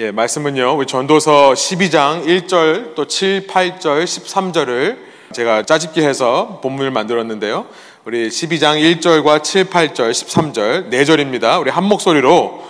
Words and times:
예, 0.00 0.10
말씀은요. 0.10 0.74
우리 0.76 0.86
전도서 0.86 1.52
12장 1.52 2.26
1절 2.26 2.96
또 2.96 3.06
7, 3.06 3.46
8절, 3.46 4.02
13절을 4.02 4.96
제가 5.32 5.62
짜집기 5.62 6.02
해서 6.02 6.58
본문을 6.64 6.90
만들었는데요. 6.90 7.66
우리 8.04 8.28
12장 8.28 8.98
1절과 8.98 9.44
7, 9.44 9.66
8절, 9.66 10.10
13절, 10.10 10.90
4절입니다. 10.90 11.60
우리 11.60 11.70
한 11.70 11.84
목소리로 11.84 12.64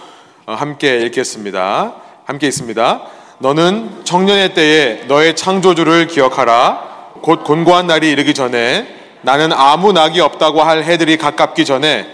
어, 0.45 0.53
함께 0.53 1.01
읽겠습니다. 1.01 1.95
함께 2.27 2.47
있습니다. 2.47 3.03
너는 3.39 4.05
청년의 4.05 4.53
때에 4.53 5.05
너의 5.09 5.35
창조주를 5.35 6.09
기억하라. 6.09 7.15
곧 7.23 7.43
곤고한 7.43 7.87
날이 7.87 8.11
이르기 8.11 8.35
전에 8.35 8.87
나는 9.23 9.51
아무 9.55 9.93
낙이 9.93 10.21
없다고 10.21 10.63
할 10.63 10.85
해들이 10.85 11.17
가깝기 11.17 11.65
전에 11.65 12.07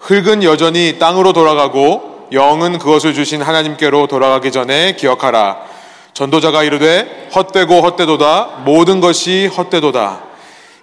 흙은 0.00 0.42
여전히 0.42 0.98
땅으로 0.98 1.32
돌아가고 1.32 2.17
영은 2.32 2.78
그것을 2.78 3.14
주신 3.14 3.42
하나님께로 3.42 4.06
돌아가기 4.06 4.52
전에 4.52 4.94
기억하라. 4.96 5.58
전도자가 6.14 6.64
이르되 6.64 7.28
헛되고 7.34 7.80
헛되도다 7.80 8.62
모든 8.64 9.00
것이 9.00 9.46
헛되도다. 9.46 10.22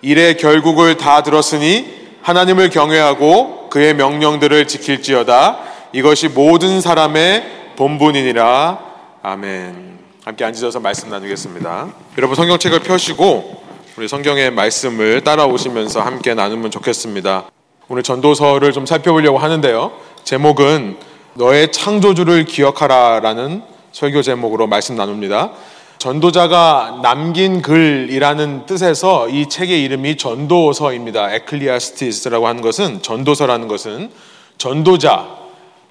일의 0.02 0.38
결국을 0.38 0.98
다 0.98 1.24
들었으니 1.24 2.06
하나님을 2.22 2.70
경외하고 2.70 3.70
그의 3.70 3.94
명령들을 3.96 4.68
지킬지어다. 4.68 5.60
이것이 5.94 6.30
모든 6.30 6.82
사람의 6.82 7.74
본분이니라. 7.76 8.80
아멘. 9.24 10.00
함께 10.24 10.46
앉으셔서 10.46 10.80
말씀 10.80 11.10
나누겠습니다. 11.10 11.88
여러분 12.18 12.36
성경책을 12.36 12.80
펴시고 12.80 13.64
우리 13.98 14.08
성경의 14.08 14.52
말씀을 14.52 15.22
따라오시면서 15.24 16.02
함께 16.02 16.34
나누면 16.34 16.72
좋겠습니다. 16.72 17.46
오늘 17.88 18.04
전도서를 18.04 18.74
좀 18.74 18.86
살펴보려고 18.86 19.38
하는데요. 19.38 19.92
제목은 20.24 20.98
너의 21.38 21.70
창조주를 21.74 22.46
기억하라라는 22.46 23.62
설교 23.92 24.22
제목으로 24.22 24.68
말씀 24.68 24.96
나눕니다. 24.96 25.52
전도자가 25.98 27.00
남긴 27.04 27.62
글이라는 27.62 28.66
뜻에서 28.66 29.28
이 29.28 29.50
책의 29.50 29.84
이름이 29.84 30.16
전도서입니다. 30.16 31.34
Ecclesiastes라고 31.34 32.48
하는 32.48 32.62
것은 32.62 33.02
전도서라는 33.02 33.68
것은 33.68 34.12
전도자, 34.58 35.28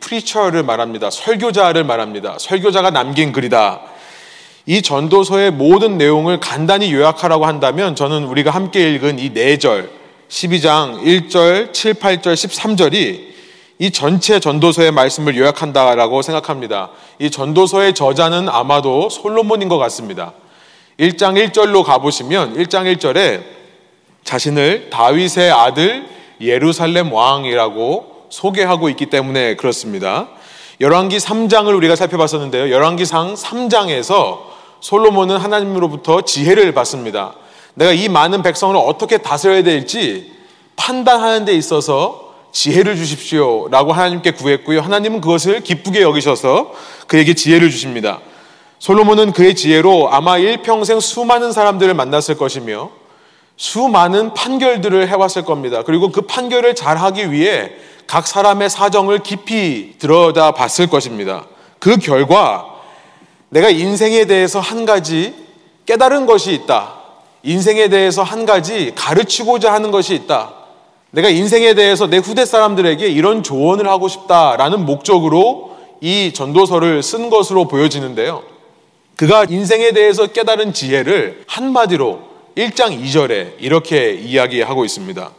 preacher를 0.00 0.62
말합니다. 0.62 1.10
설교자를 1.10 1.84
말합니다. 1.84 2.36
설교자가 2.38 2.90
남긴 2.90 3.32
글이다. 3.32 3.82
이 4.64 4.80
전도서의 4.80 5.50
모든 5.50 5.98
내용을 5.98 6.40
간단히 6.40 6.90
요약하라고 6.90 7.44
한다면 7.44 7.94
저는 7.94 8.24
우리가 8.24 8.50
함께 8.50 8.94
읽은 8.94 9.18
이 9.18 9.30
4절, 9.34 9.90
12장 10.26 11.02
1절, 11.02 11.74
7, 11.74 11.94
8절, 11.94 12.32
13절이 12.32 13.33
이 13.78 13.90
전체 13.90 14.38
전도서의 14.38 14.92
말씀을 14.92 15.36
요약한다라고 15.36 16.22
생각합니다. 16.22 16.90
이 17.18 17.30
전도서의 17.30 17.94
저자는 17.94 18.48
아마도 18.48 19.08
솔로몬인 19.08 19.68
것 19.68 19.78
같습니다. 19.78 20.32
1장 20.98 21.50
1절로 21.50 21.82
가보시면 21.82 22.56
1장 22.56 22.92
1절에 22.94 23.42
자신을 24.22 24.90
다윗의 24.90 25.50
아들 25.50 26.06
예루살렘 26.40 27.12
왕이라고 27.12 28.26
소개하고 28.30 28.88
있기 28.90 29.06
때문에 29.06 29.56
그렇습니다. 29.56 30.28
열왕기 30.80 31.18
3장을 31.18 31.74
우리가 31.76 31.96
살펴봤었는데요. 31.96 32.70
열왕기상 32.70 33.34
3장에서 33.34 34.38
솔로몬은 34.80 35.36
하나님으로부터 35.36 36.22
지혜를 36.22 36.74
받습니다. 36.74 37.34
내가 37.74 37.92
이 37.92 38.08
많은 38.08 38.42
백성을 38.42 38.76
어떻게 38.76 39.18
다스려야 39.18 39.62
될지 39.62 40.32
판단하는 40.76 41.44
데 41.44 41.54
있어서 41.54 42.23
지혜를 42.54 42.96
주십시오. 42.96 43.68
라고 43.68 43.92
하나님께 43.92 44.30
구했고요. 44.30 44.80
하나님은 44.80 45.20
그것을 45.20 45.60
기쁘게 45.60 46.00
여기셔서 46.02 46.72
그에게 47.08 47.34
지혜를 47.34 47.68
주십니다. 47.68 48.20
솔로몬은 48.78 49.32
그의 49.32 49.56
지혜로 49.56 50.08
아마 50.10 50.38
일평생 50.38 51.00
수많은 51.00 51.52
사람들을 51.52 51.92
만났을 51.94 52.36
것이며 52.36 52.90
수많은 53.56 54.34
판결들을 54.34 55.08
해왔을 55.08 55.44
겁니다. 55.44 55.82
그리고 55.82 56.10
그 56.10 56.22
판결을 56.22 56.74
잘 56.76 56.96
하기 56.96 57.32
위해 57.32 57.72
각 58.06 58.26
사람의 58.26 58.70
사정을 58.70 59.18
깊이 59.20 59.96
들여다 59.98 60.52
봤을 60.52 60.86
것입니다. 60.86 61.46
그 61.80 61.96
결과 61.96 62.66
내가 63.48 63.68
인생에 63.68 64.26
대해서 64.26 64.60
한 64.60 64.84
가지 64.84 65.34
깨달은 65.86 66.26
것이 66.26 66.52
있다. 66.52 67.00
인생에 67.42 67.88
대해서 67.88 68.22
한 68.22 68.46
가지 68.46 68.92
가르치고자 68.94 69.72
하는 69.72 69.90
것이 69.90 70.14
있다. 70.14 70.63
내가 71.14 71.28
인생에 71.28 71.74
대해서 71.74 72.08
내 72.08 72.16
후대 72.16 72.44
사람들에게 72.44 73.06
이런 73.06 73.44
조언을 73.44 73.88
하고 73.88 74.08
싶다라는 74.08 74.84
목적으로 74.84 75.76
이 76.00 76.32
전도서를 76.32 77.04
쓴 77.04 77.30
것으로 77.30 77.68
보여지는데요. 77.68 78.42
그가 79.14 79.44
인생에 79.44 79.92
대해서 79.92 80.26
깨달은 80.26 80.72
지혜를 80.72 81.44
한마디로 81.46 82.18
1장 82.56 83.00
2절에 83.00 83.52
이렇게 83.60 84.12
이야기하고 84.12 84.84
있습니다. 84.84 85.30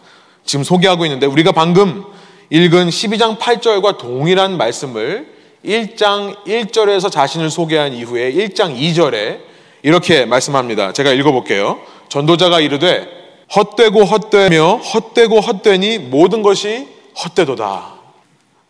지금 0.46 0.64
소개하고 0.64 1.06
있는데 1.06 1.26
우리가 1.26 1.52
방금 1.52 2.06
읽은 2.52 2.88
12장 2.88 3.38
8절과 3.38 3.98
동일한 3.98 4.56
말씀을 4.56 5.28
1장 5.66 6.38
1절에서 6.46 7.12
자신을 7.12 7.50
소개한 7.50 7.92
이후에 7.92 8.32
1장 8.32 8.78
2절에 8.78 9.40
이렇게 9.84 10.26
말씀합니다. 10.26 10.94
제가 10.94 11.12
읽어볼게요. 11.12 11.80
전도자가 12.08 12.62
이르되 12.62 13.25
헛되고 13.54 14.04
헛되며 14.04 14.78
헛되고 14.78 15.40
헛되니 15.40 16.00
모든 16.00 16.42
것이 16.42 16.88
헛되도다. 17.24 17.96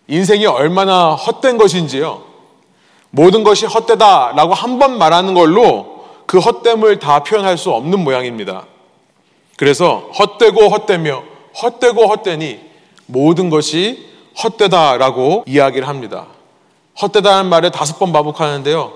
인생이 0.07 0.45
얼마나 0.45 1.11
헛된 1.15 1.57
것인지요. 1.57 2.23
모든 3.09 3.43
것이 3.43 3.65
헛되다라고 3.65 4.53
한 4.53 4.77
번 4.79 4.97
말하는 4.97 5.33
걸로 5.33 6.03
그 6.25 6.39
헛됨을 6.39 6.99
다 6.99 7.23
표현할 7.23 7.57
수 7.57 7.71
없는 7.71 8.03
모양입니다. 8.03 8.65
그래서 9.57 10.09
헛되고 10.19 10.67
헛되며 10.67 11.23
헛되고 11.61 12.07
헛되니 12.07 12.59
모든 13.05 13.49
것이 13.49 14.09
헛되다라고 14.43 15.45
이야기를 15.47 15.87
합니다. 15.87 16.27
헛되다는 17.01 17.49
말에 17.49 17.69
다섯 17.69 17.97
번 17.99 18.11
반복하는데요. 18.11 18.93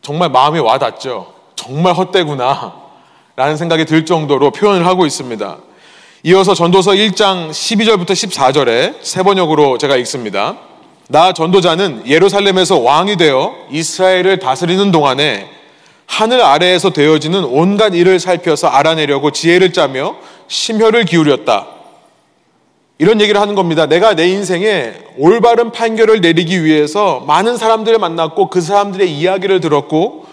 정말 0.00 0.30
마음에 0.30 0.58
와닿죠. 0.58 1.32
정말 1.54 1.94
헛되구나. 1.94 2.83
라는 3.36 3.56
생각이 3.56 3.84
들 3.84 4.06
정도로 4.06 4.52
표현을 4.52 4.86
하고 4.86 5.06
있습니다. 5.06 5.58
이어서 6.22 6.54
전도서 6.54 6.92
1장 6.92 7.50
12절부터 7.50 8.10
14절에 8.10 8.94
세 9.02 9.22
번역으로 9.24 9.76
제가 9.76 9.96
읽습니다. 9.98 10.56
나 11.08 11.32
전도자는 11.32 12.06
예루살렘에서 12.06 12.78
왕이 12.78 13.16
되어 13.16 13.52
이스라엘을 13.70 14.38
다스리는 14.38 14.90
동안에 14.92 15.50
하늘 16.06 16.42
아래에서 16.42 16.90
되어지는 16.90 17.44
온갖 17.44 17.92
일을 17.94 18.20
살펴서 18.20 18.68
알아내려고 18.68 19.32
지혜를 19.32 19.72
짜며 19.72 20.14
심혈을 20.46 21.04
기울였다. 21.04 21.66
이런 22.98 23.20
얘기를 23.20 23.40
하는 23.40 23.56
겁니다. 23.56 23.86
내가 23.86 24.14
내 24.14 24.28
인생에 24.28 24.92
올바른 25.18 25.72
판결을 25.72 26.20
내리기 26.20 26.62
위해서 26.64 27.24
많은 27.26 27.56
사람들을 27.56 27.98
만났고 27.98 28.48
그 28.48 28.60
사람들의 28.60 29.10
이야기를 29.10 29.60
들었고 29.60 30.24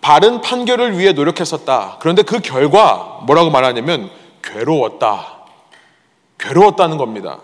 바른 0.00 0.40
판결을 0.40 0.98
위해 0.98 1.12
노력했었다. 1.12 1.96
그런데 2.00 2.22
그 2.22 2.40
결과 2.40 3.20
뭐라고 3.26 3.50
말하냐면 3.50 4.10
괴로웠다. 4.42 5.36
괴로웠다는 6.38 6.96
겁니다. 6.96 7.40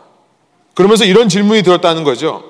그러면서 0.75 1.05
이런 1.05 1.29
질문이 1.29 1.63
들었다는 1.63 2.05
거죠. 2.05 2.45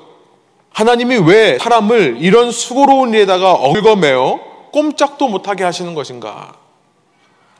하나님이 0.70 1.18
왜 1.18 1.58
사람을 1.58 2.18
이런 2.20 2.50
수고로운 2.50 3.14
일에다가 3.14 3.54
얽어매어 3.54 4.40
꼼짝도 4.72 5.28
못하게 5.28 5.64
하시는 5.64 5.94
것인가? 5.94 6.54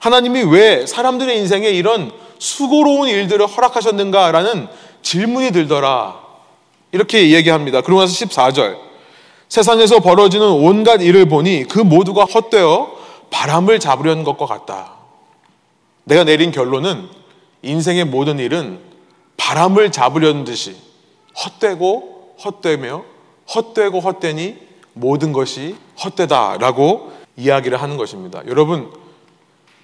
하나님이 0.00 0.42
왜 0.42 0.86
사람들의 0.86 1.36
인생에 1.38 1.68
이런 1.68 2.10
수고로운 2.38 3.08
일들을 3.08 3.46
허락하셨는가라는 3.46 4.66
질문이 5.02 5.52
들더라. 5.52 6.20
이렇게 6.90 7.30
얘기합니다. 7.30 7.82
그러고 7.82 8.00
나서 8.00 8.12
14절. 8.24 8.91
세상에서 9.52 10.00
벌어지는 10.00 10.46
온갖 10.46 11.02
일을 11.02 11.26
보니 11.26 11.66
그 11.68 11.78
모두가 11.78 12.24
헛되어 12.24 12.90
바람을 13.28 13.80
잡으려는 13.80 14.24
것과 14.24 14.46
같다. 14.46 14.94
내가 16.04 16.24
내린 16.24 16.52
결론은 16.52 17.06
인생의 17.60 18.06
모든 18.06 18.38
일은 18.38 18.80
바람을 19.36 19.92
잡으려는 19.92 20.44
듯이 20.44 20.74
헛되고 21.44 22.36
헛되며 22.42 23.04
헛되고 23.54 24.00
헛되니 24.00 24.56
모든 24.94 25.34
것이 25.34 25.76
헛되다라고 26.02 27.12
이야기를 27.36 27.82
하는 27.82 27.98
것입니다. 27.98 28.40
여러분, 28.46 28.90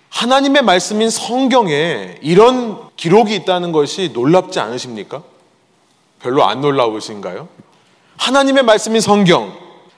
하나님의 0.09 0.62
말씀인 0.62 1.11
성경에 1.11 2.17
이런 2.23 2.88
기록이 2.97 3.35
있다는 3.35 3.73
것이 3.73 4.12
놀랍지 4.15 4.61
않으십니까? 4.61 5.23
별로 6.20 6.44
안 6.47 6.62
놀라우신가요? 6.62 7.68
하나님의 8.19 8.65
말씀인 8.65 9.00
성경. 9.00 9.53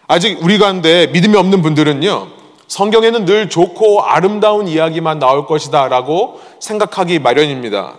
아직 0.07 0.39
우리 0.43 0.59
가운데 0.59 1.07
믿음이 1.09 1.37
없는 1.37 1.63
분들은요, 1.63 2.29
성경에는 2.69 3.25
늘 3.25 3.49
좋고 3.49 4.03
아름다운 4.03 4.69
이야기만 4.69 5.19
나올 5.19 5.47
것이다 5.47 5.89
라고 5.89 6.41
생각하기 6.61 7.19
마련입니다. 7.19 7.95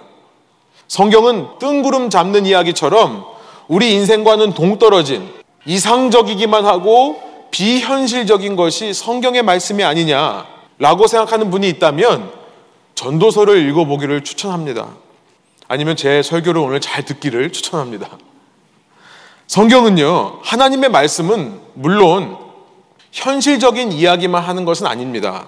성경은 0.87 1.47
뜬구름 1.59 2.09
잡는 2.09 2.45
이야기처럼 2.45 3.25
우리 3.67 3.93
인생과는 3.93 4.53
동떨어진 4.53 5.29
이상적이기만 5.65 6.65
하고 6.65 7.21
비현실적인 7.51 8.55
것이 8.55 8.93
성경의 8.93 9.43
말씀이 9.43 9.83
아니냐라고 9.83 11.07
생각하는 11.07 11.49
분이 11.49 11.67
있다면 11.69 12.31
전도서를 12.95 13.67
읽어보기를 13.69 14.23
추천합니다. 14.23 14.87
아니면 15.67 15.95
제 15.95 16.21
설교를 16.21 16.61
오늘 16.61 16.79
잘 16.79 17.03
듣기를 17.03 17.51
추천합니다. 17.51 18.09
성경은요, 19.51 20.39
하나님의 20.43 20.89
말씀은 20.91 21.59
물론 21.73 22.37
현실적인 23.11 23.91
이야기만 23.91 24.41
하는 24.41 24.63
것은 24.63 24.87
아닙니다. 24.87 25.45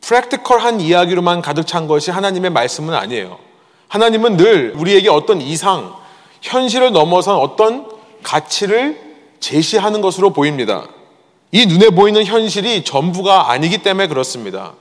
프랙티컬한 0.00 0.80
이야기로만 0.80 1.40
가득 1.40 1.64
찬 1.64 1.86
것이 1.86 2.10
하나님의 2.10 2.50
말씀은 2.50 2.92
아니에요. 2.92 3.38
하나님은 3.86 4.36
늘 4.38 4.74
우리에게 4.76 5.08
어떤 5.08 5.40
이상, 5.40 5.94
현실을 6.40 6.90
넘어선 6.90 7.36
어떤 7.36 7.86
가치를 8.24 8.98
제시하는 9.38 10.00
것으로 10.00 10.30
보입니다. 10.30 10.88
이 11.52 11.66
눈에 11.66 11.90
보이는 11.90 12.24
현실이 12.24 12.82
전부가 12.82 13.52
아니기 13.52 13.84
때문에 13.84 14.08
그렇습니다. 14.08 14.72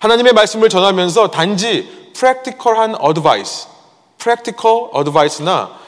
하나님의 0.00 0.34
말씀을 0.34 0.68
전하면서 0.68 1.30
단지 1.30 2.10
practical한 2.14 2.96
advice, 3.02 3.70
practical 4.18 4.90
advice나 4.94 5.79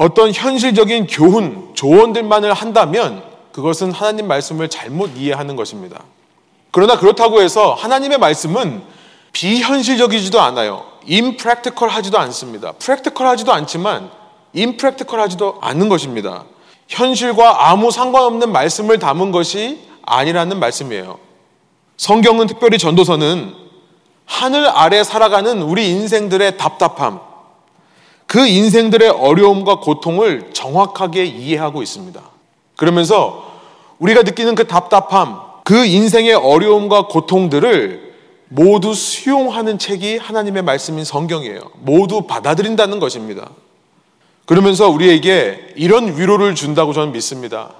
어떤 0.00 0.32
현실적인 0.32 1.08
교훈, 1.08 1.72
조언들만을 1.74 2.54
한다면 2.54 3.22
그것은 3.52 3.92
하나님 3.92 4.28
말씀을 4.28 4.70
잘못 4.70 5.10
이해하는 5.14 5.56
것입니다. 5.56 6.02
그러나 6.70 6.98
그렇다고 6.98 7.42
해서 7.42 7.74
하나님의 7.74 8.16
말씀은 8.16 8.80
비현실적이지도 9.34 10.40
않아요. 10.40 10.86
impractical 11.06 11.94
하지도 11.94 12.18
않습니다. 12.18 12.72
practical 12.72 13.30
하지도 13.30 13.52
않지만 13.52 14.10
impractical 14.56 15.22
하지도 15.22 15.58
않는 15.60 15.90
것입니다. 15.90 16.44
현실과 16.88 17.68
아무 17.68 17.90
상관없는 17.90 18.52
말씀을 18.52 18.98
담은 18.98 19.32
것이 19.32 19.80
아니라는 20.06 20.58
말씀이에요. 20.60 21.18
성경은 21.98 22.46
특별히 22.46 22.78
전도서는 22.78 23.54
하늘 24.24 24.66
아래 24.66 25.04
살아가는 25.04 25.60
우리 25.60 25.90
인생들의 25.90 26.56
답답함, 26.56 27.20
그 28.30 28.46
인생들의 28.46 29.08
어려움과 29.08 29.80
고통을 29.80 30.50
정확하게 30.52 31.24
이해하고 31.24 31.82
있습니다. 31.82 32.20
그러면서 32.76 33.50
우리가 33.98 34.22
느끼는 34.22 34.54
그 34.54 34.68
답답함, 34.68 35.40
그 35.64 35.84
인생의 35.84 36.34
어려움과 36.34 37.08
고통들을 37.08 38.12
모두 38.46 38.94
수용하는 38.94 39.80
책이 39.80 40.18
하나님의 40.18 40.62
말씀인 40.62 41.04
성경이에요. 41.04 41.58
모두 41.80 42.28
받아들인다는 42.28 43.00
것입니다. 43.00 43.50
그러면서 44.46 44.88
우리에게 44.88 45.74
이런 45.74 46.16
위로를 46.16 46.54
준다고 46.54 46.92
저는 46.92 47.10
믿습니다. 47.10 47.72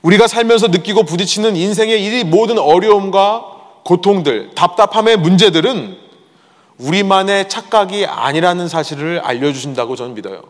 우리가 0.00 0.28
살면서 0.28 0.68
느끼고 0.68 1.02
부딪히는 1.02 1.56
인생의 1.56 2.02
이 2.02 2.24
모든 2.24 2.56
어려움과 2.56 3.44
고통들, 3.84 4.52
답답함의 4.54 5.18
문제들은 5.18 6.03
우리만의 6.78 7.48
착각이 7.48 8.06
아니라는 8.06 8.68
사실을 8.68 9.20
알려주신다고 9.20 9.96
저는 9.96 10.14
믿어요. 10.14 10.42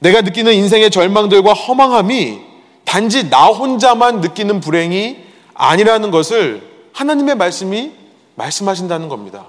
내가 0.00 0.20
느끼는 0.20 0.52
인생의 0.52 0.90
절망들과 0.90 1.52
허망함이 1.52 2.40
단지 2.84 3.30
나 3.30 3.46
혼자만 3.46 4.20
느끼는 4.20 4.60
불행이 4.60 5.16
아니라는 5.54 6.10
것을 6.10 6.62
하나님의 6.92 7.36
말씀이 7.36 7.92
말씀하신다는 8.34 9.08
겁니다. 9.08 9.46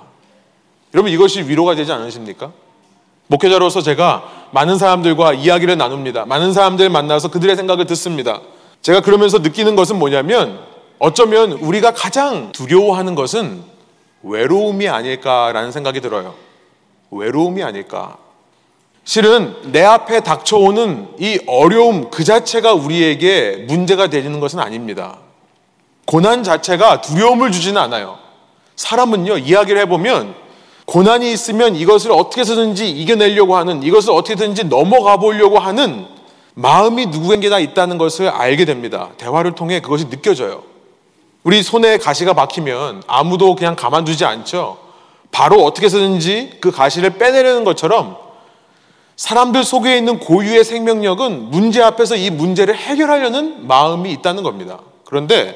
여러분 0.93 1.11
이것이 1.11 1.41
위로가 1.41 1.75
되지 1.75 1.91
않으십니까? 1.91 2.51
목회자로서 3.27 3.81
제가 3.81 4.47
많은 4.51 4.77
사람들과 4.77 5.33
이야기를 5.33 5.77
나눕니다. 5.77 6.25
많은 6.25 6.53
사람들 6.53 6.89
만나서 6.89 7.29
그들의 7.29 7.55
생각을 7.55 7.85
듣습니다. 7.87 8.41
제가 8.81 9.01
그러면서 9.01 9.39
느끼는 9.39 9.75
것은 9.75 9.97
뭐냐면 9.97 10.59
어쩌면 10.99 11.51
우리가 11.53 11.91
가장 11.91 12.51
두려워하는 12.51 13.15
것은 13.15 13.63
외로움이 14.25 14.89
아닐까라는 14.89 15.71
생각이 15.71 16.01
들어요. 16.01 16.33
외로움이 17.11 17.63
아닐까. 17.63 18.17
실은 19.03 19.55
내 19.71 19.83
앞에 19.83 20.21
닥쳐오는 20.21 21.09
이 21.19 21.39
어려움 21.45 22.09
그 22.09 22.23
자체가 22.23 22.73
우리에게 22.73 23.65
문제가 23.67 24.07
되는 24.07 24.39
것은 24.39 24.59
아닙니다. 24.59 25.19
고난 26.05 26.43
자체가 26.43 27.01
두려움을 27.01 27.51
주지는 27.51 27.79
않아요. 27.83 28.17
사람은요, 28.75 29.37
이야기를 29.37 29.81
해보면 29.81 30.33
고난이 30.85 31.31
있으면 31.31 31.75
이것을 31.75 32.11
어떻게 32.11 32.41
해서든지 32.41 32.89
이겨내려고 32.89 33.55
하는, 33.55 33.83
이것을 33.83 34.11
어떻게든지 34.11 34.65
넘어가 34.65 35.17
보려고 35.17 35.59
하는 35.59 36.07
마음이 36.55 37.07
누구에게나 37.07 37.59
있다는 37.59 37.97
것을 37.97 38.29
알게 38.29 38.65
됩니다. 38.65 39.09
대화를 39.17 39.53
통해 39.53 39.81
그것이 39.81 40.09
느껴져요. 40.09 40.74
우리 41.45 41.61
손에 41.61 41.99
가시가 41.99 42.33
박히면 42.33 43.03
아무도 43.05 43.53
그냥 43.53 43.75
가만두지 43.75 44.25
않죠. 44.25 44.79
바로 45.31 45.63
어떻게 45.63 45.85
해서든지 45.85 46.57
그 46.59 46.71
가시를 46.71 47.19
빼내려는 47.19 47.63
것처럼 47.63 48.17
사람들 49.15 49.63
속에 49.63 49.95
있는 49.95 50.19
고유의 50.19 50.63
생명력은 50.63 51.51
문제 51.51 51.83
앞에서 51.83 52.15
이 52.15 52.31
문제를 52.31 52.75
해결하려는 52.75 53.67
마음이 53.67 54.11
있다는 54.13 54.41
겁니다. 54.41 54.79
그런데 55.05 55.55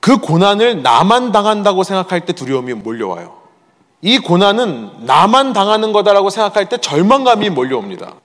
그 0.00 0.18
고난을 0.18 0.82
나만 0.82 1.32
당한다고 1.32 1.84
생각할 1.84 2.26
때 2.26 2.34
두려움이 2.34 2.74
몰려와요. 2.74 3.34
이 4.02 4.18
고난은 4.18 4.90
나만 5.06 5.54
당하는 5.54 5.94
거다라고 5.94 6.28
생각할 6.28 6.68
때 6.68 6.76
절망감이 6.76 7.48
몰려옵니다. 7.48 8.16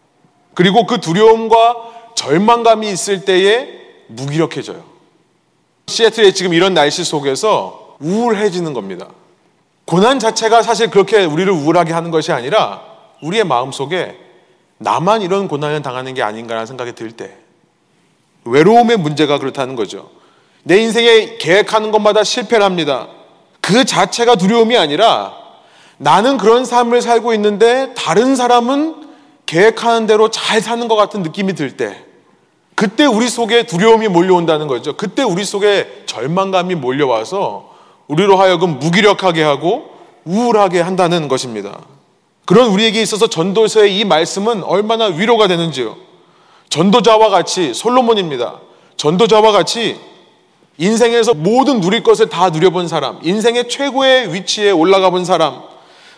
그리고 0.53 0.85
그 0.85 0.99
두려움과 0.99 1.75
절망감이 2.15 2.89
있을 2.89 3.23
때에 3.23 3.69
무기력해져요. 4.07 4.96
시애틀의 5.87 6.33
지금 6.33 6.53
이런 6.53 6.73
날씨 6.73 7.03
속에서 7.03 7.95
우울해지는 7.99 8.73
겁니다. 8.73 9.07
고난 9.85 10.19
자체가 10.19 10.61
사실 10.61 10.89
그렇게 10.89 11.23
우리를 11.23 11.51
우울하게 11.51 11.93
하는 11.93 12.11
것이 12.11 12.33
아니라 12.33 12.81
우리의 13.23 13.45
마음 13.45 13.71
속에 13.71 14.17
나만 14.79 15.21
이런 15.21 15.47
고난을 15.47 15.81
당하는 15.81 16.13
게 16.13 16.21
아닌가라는 16.21 16.67
생각이 16.67 16.93
들 16.93 17.13
때, 17.13 17.35
외로움의 18.43 18.97
문제가 18.97 19.39
그렇다는 19.39 19.75
거죠. 19.75 20.09
내 20.63 20.77
인생에 20.77 21.37
계획하는 21.37 21.91
것마다 21.91 22.23
실패를 22.23 22.63
합니다. 22.63 23.07
그 23.61 23.85
자체가 23.85 24.35
두려움이 24.35 24.77
아니라 24.77 25.33
나는 25.97 26.37
그런 26.37 26.65
삶을 26.65 27.01
살고 27.01 27.33
있는데 27.33 27.93
다른 27.95 28.35
사람은 28.35 29.07
계획하는 29.45 30.05
대로 30.05 30.29
잘 30.29 30.61
사는 30.61 30.87
것 30.89 30.95
같은 30.95 31.23
느낌이 31.23 31.53
들 31.55 31.77
때, 31.77 32.03
그때 32.77 33.05
우리 33.07 33.27
속에 33.27 33.63
두려움이 33.63 34.07
몰려온다는 34.07 34.67
거죠. 34.67 34.95
그때 34.95 35.23
우리 35.23 35.43
속에 35.43 36.03
절망감이 36.05 36.75
몰려와서 36.75 37.71
우리로 38.07 38.37
하여금 38.37 38.77
무기력하게 38.77 39.41
하고 39.41 39.89
우울하게 40.25 40.81
한다는 40.81 41.27
것입니다. 41.27 41.79
그런 42.45 42.69
우리에게 42.69 43.01
있어서 43.01 43.25
전도서의 43.25 43.97
이 43.97 44.05
말씀은 44.05 44.63
얼마나 44.63 45.05
위로가 45.05 45.47
되는지요. 45.47 45.97
전도자와 46.69 47.29
같이 47.29 47.73
솔로몬입니다. 47.73 48.59
전도자와 48.95 49.51
같이 49.51 49.99
인생에서 50.77 51.33
모든 51.33 51.81
누릴 51.81 52.03
것을 52.03 52.29
다 52.29 52.51
누려본 52.51 52.87
사람, 52.87 53.17
인생의 53.23 53.69
최고의 53.69 54.35
위치에 54.35 54.69
올라가 54.69 55.09
본 55.09 55.25
사람, 55.25 55.63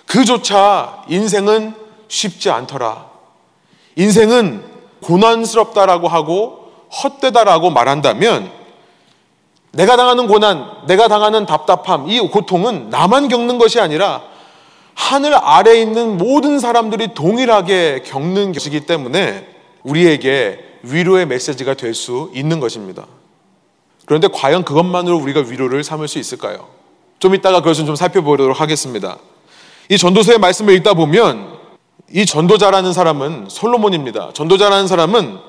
그조차 0.06 1.06
인생은 1.08 1.74
쉽지 2.10 2.50
않더라. 2.50 3.06
인생은 3.96 4.80
고난스럽다라고 5.02 6.08
하고 6.08 6.59
헛되다라고 6.92 7.70
말한다면 7.70 8.52
내가 9.72 9.96
당하는 9.96 10.28
고난, 10.28 10.66
내가 10.88 11.08
당하는 11.08 11.46
답답함, 11.46 12.10
이 12.10 12.20
고통은 12.20 12.90
나만 12.90 13.28
겪는 13.28 13.58
것이 13.60 13.80
아니라 13.80 14.24
하늘 14.96 15.36
아래에 15.36 15.82
있는 15.82 16.18
모든 16.18 16.60
사람들이 16.60 17.14
동일하게 17.14 18.04
겪는 18.06 18.52
것이기 18.52 18.82
때문에 18.82 19.48
우리에게 19.84 20.60
위로의 20.84 21.26
메시지가 21.28 21.76
될 21.76 21.94
수 21.94 22.32
있는 22.34 22.60
것입니다. 22.60 23.06
그런데 24.06 24.28
과연 24.28 24.64
그것만으로 24.64 25.18
우리가 25.18 25.42
위로를 25.42 25.84
삼을 25.84 26.08
수 26.08 26.18
있을까요? 26.20 26.68
좀 27.20 27.36
이따가 27.36 27.62
그것을 27.62 27.86
좀 27.86 27.96
살펴보도록 27.96 28.60
하겠습니다. 28.60 29.18
이 29.90 29.98
전도서의 29.98 30.40
말씀을 30.40 30.74
읽다 30.76 30.96
보면 30.96 31.60
이 32.12 32.26
전도자라는 32.26 32.92
사람은 32.92 33.48
솔로몬입니다. 33.50 34.32
전도자라는 34.34 34.88
사람은 34.88 35.49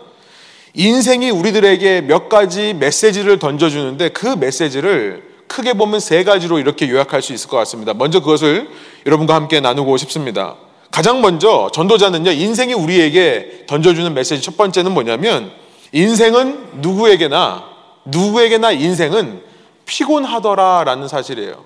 인생이 0.75 1.31
우리들에게 1.31 2.03
몇 2.03 2.29
가지 2.29 2.75
메시지를 2.75 3.39
던져주는데 3.39 4.11
그 4.11 4.27
메시지를 4.27 5.31
크게 5.49 5.73
보면 5.73 5.99
세 5.99 6.23
가지로 6.23 6.59
이렇게 6.59 6.89
요약할 6.89 7.23
수 7.23 7.33
있을 7.33 7.49
것 7.49 7.57
같습니다. 7.59 7.93
먼저 7.93 8.21
그것을 8.21 8.69
여러분과 9.05 9.35
함께 9.35 9.61
나누고 9.61 9.97
싶습니다. 9.97 10.57
가장 10.93 11.21
먼저 11.21 11.71
전도자는요, 11.73 12.31
인생이 12.31 12.73
우리에게 12.73 13.65
던져주는 13.67 14.13
메시지 14.15 14.43
첫 14.43 14.57
번째는 14.57 14.93
뭐냐면, 14.93 15.51
인생은 15.93 16.81
누구에게나 16.81 17.65
누구에게나 18.05 18.73
인생은 18.73 19.43
피곤하더라 19.87 20.85
라는 20.85 21.09
사실이에요. 21.09 21.65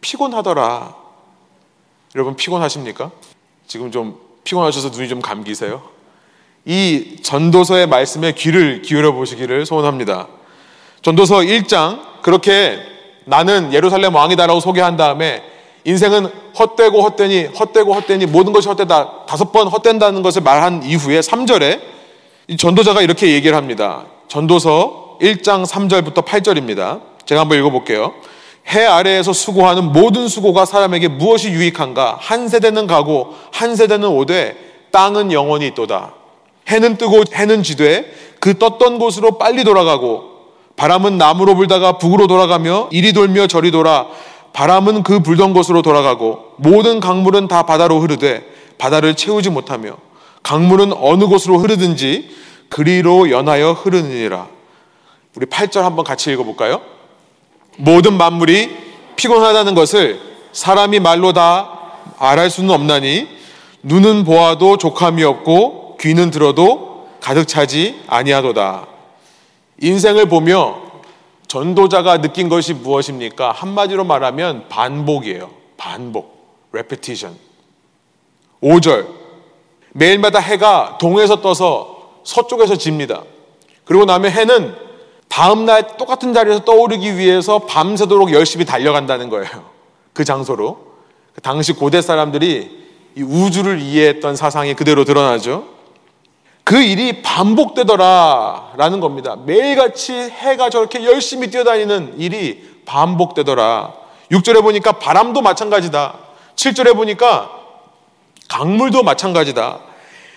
피곤하더라. 0.00 0.94
여러분 2.14 2.34
피곤하십니까? 2.34 3.10
지금 3.66 3.90
좀 3.90 4.18
피곤하셔서 4.44 4.90
눈이 4.90 5.08
좀 5.08 5.20
감기세요? 5.20 5.95
이 6.66 7.18
전도서의 7.22 7.86
말씀에 7.86 8.32
귀를 8.32 8.82
기울여 8.82 9.12
보시기를 9.12 9.64
소원합니다. 9.64 10.26
전도서 11.00 11.36
1장 11.36 12.00
그렇게 12.22 12.78
나는 13.24 13.72
예루살렘 13.72 14.14
왕이다라고 14.14 14.58
소개한 14.58 14.96
다음에 14.96 15.42
인생은 15.84 16.28
헛되고 16.58 17.00
헛되니 17.00 17.44
헛되고 17.46 17.92
헛되니 17.94 18.26
모든 18.26 18.52
것이 18.52 18.68
헛되다 18.68 19.26
다섯 19.26 19.52
번 19.52 19.68
헛된다는 19.68 20.22
것을 20.22 20.42
말한 20.42 20.82
이후에 20.82 21.20
3절에 21.20 21.80
이 22.48 22.56
전도자가 22.56 23.00
이렇게 23.00 23.32
얘기를 23.32 23.56
합니다. 23.56 24.06
전도서 24.26 25.18
1장 25.20 25.64
3절부터 25.64 26.24
8절입니다. 26.24 27.00
제가 27.26 27.42
한번 27.42 27.58
읽어볼게요. 27.58 28.12
해 28.70 28.84
아래에서 28.84 29.32
수고하는 29.32 29.92
모든 29.92 30.26
수고가 30.26 30.64
사람에게 30.64 31.06
무엇이 31.06 31.50
유익한가? 31.50 32.18
한 32.20 32.48
세대는 32.48 32.88
가고 32.88 33.34
한 33.52 33.76
세대는 33.76 34.08
오되 34.08 34.56
땅은 34.90 35.30
영원히 35.30 35.68
있도다. 35.68 36.25
해는 36.68 36.96
뜨고 36.96 37.24
해는 37.32 37.62
지되 37.62 38.12
그 38.40 38.58
떴던 38.58 38.98
곳으로 38.98 39.38
빨리 39.38 39.64
돌아가고 39.64 40.36
바람은 40.76 41.18
남으로 41.18 41.54
불다가 41.54 41.98
북으로 41.98 42.26
돌아가며 42.26 42.88
이리 42.92 43.12
돌며 43.12 43.46
저리 43.46 43.70
돌아 43.70 44.06
바람은 44.52 45.02
그 45.02 45.20
불던 45.20 45.52
곳으로 45.52 45.82
돌아가고 45.82 46.54
모든 46.56 47.00
강물은 47.00 47.48
다 47.48 47.64
바다로 47.64 48.00
흐르되 48.00 48.44
바다를 48.78 49.14
채우지 49.14 49.50
못하며 49.50 49.96
강물은 50.42 50.92
어느 50.92 51.26
곳으로 51.26 51.58
흐르든지 51.58 52.30
그리로 52.68 53.30
연하여 53.30 53.72
흐르느니라. 53.72 54.48
우리 55.34 55.46
8절 55.46 55.82
한번 55.82 56.04
같이 56.04 56.32
읽어볼까요? 56.32 56.80
모든 57.76 58.14
만물이 58.16 58.70
피곤하다는 59.16 59.74
것을 59.74 60.20
사람이 60.52 61.00
말로 61.00 61.32
다 61.32 61.70
말할 62.18 62.48
수는 62.48 62.70
없나니 62.70 63.28
눈은 63.82 64.24
보아도 64.24 64.78
족함이 64.78 65.22
없고 65.22 65.85
귀는 66.00 66.30
들어도 66.30 67.08
가득 67.20 67.48
차지 67.48 68.02
아니하도다. 68.06 68.86
인생을 69.80 70.28
보며 70.28 70.82
전도자가 71.48 72.20
느낀 72.20 72.48
것이 72.48 72.74
무엇입니까? 72.74 73.52
한마디로 73.52 74.04
말하면 74.04 74.68
반복이에요. 74.68 75.50
반복. 75.76 76.68
repetition. 76.72 77.38
5절. 78.62 79.06
매일마다 79.92 80.38
해가 80.38 80.98
동에서 81.00 81.40
떠서 81.40 82.20
서쪽에서 82.24 82.76
집니다. 82.76 83.22
그리고 83.84 84.04
나면 84.04 84.30
해는 84.32 84.74
다음날 85.28 85.96
똑같은 85.96 86.32
자리에서 86.32 86.64
떠오르기 86.64 87.16
위해서 87.16 87.60
밤새도록 87.60 88.32
열심히 88.32 88.64
달려간다는 88.64 89.28
거예요. 89.30 89.64
그 90.12 90.24
장소로. 90.24 90.78
그 91.34 91.40
당시 91.40 91.72
고대 91.72 92.00
사람들이 92.00 92.86
이 93.16 93.22
우주를 93.22 93.80
이해했던 93.80 94.36
사상이 94.36 94.74
그대로 94.74 95.04
드러나죠. 95.04 95.75
그 96.66 96.82
일이 96.82 97.22
반복되더라라는 97.22 98.98
겁니다. 98.98 99.36
매일같이 99.36 100.12
해가 100.12 100.68
저렇게 100.68 101.04
열심히 101.04 101.48
뛰어다니는 101.48 102.14
일이 102.18 102.80
반복되더라. 102.84 103.94
6절에 104.32 104.62
보니까 104.62 104.98
바람도 104.98 105.42
마찬가지다. 105.42 106.14
7절에 106.56 106.96
보니까 106.96 107.52
강물도 108.48 109.04
마찬가지다. 109.04 109.78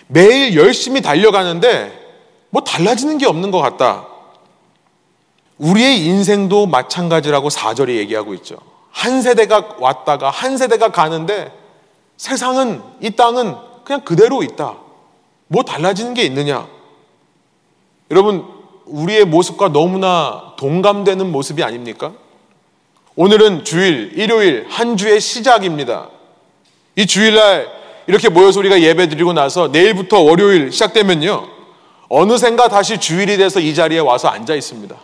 매일 0.06 0.54
열심히 0.54 1.02
달려가는데 1.02 1.98
뭐 2.50 2.62
달라지는 2.62 3.18
게 3.18 3.26
없는 3.26 3.50
것 3.50 3.58
같다. 3.58 4.06
우리의 5.58 6.04
인생도 6.04 6.66
마찬가지라고 6.66 7.48
4절이 7.48 7.96
얘기하고 7.96 8.34
있죠. 8.34 8.56
한 8.92 9.20
세대가 9.20 9.74
왔다가 9.80 10.30
한 10.30 10.56
세대가 10.56 10.92
가는데 10.92 11.52
세상은, 12.16 12.84
이 13.00 13.10
땅은 13.10 13.56
그냥 13.82 14.02
그대로 14.02 14.44
있다. 14.44 14.89
뭐 15.52 15.64
달라지는 15.64 16.14
게 16.14 16.22
있느냐? 16.22 16.68
여러분, 18.12 18.44
우리의 18.86 19.24
모습과 19.24 19.72
너무나 19.72 20.54
동감되는 20.56 21.30
모습이 21.32 21.64
아닙니까? 21.64 22.12
오늘은 23.16 23.64
주일, 23.64 24.12
일요일, 24.14 24.66
한 24.68 24.96
주의 24.96 25.20
시작입니다. 25.20 26.08
이 26.94 27.04
주일날 27.04 27.66
이렇게 28.06 28.28
모여서 28.28 28.60
우리가 28.60 28.80
예배 28.80 29.08
드리고 29.08 29.32
나서 29.32 29.66
내일부터 29.68 30.20
월요일 30.20 30.70
시작되면요. 30.70 31.48
어느샌가 32.08 32.68
다시 32.68 32.98
주일이 32.98 33.36
돼서 33.36 33.58
이 33.58 33.74
자리에 33.74 33.98
와서 33.98 34.28
앉아 34.28 34.54
있습니다. 34.54 34.94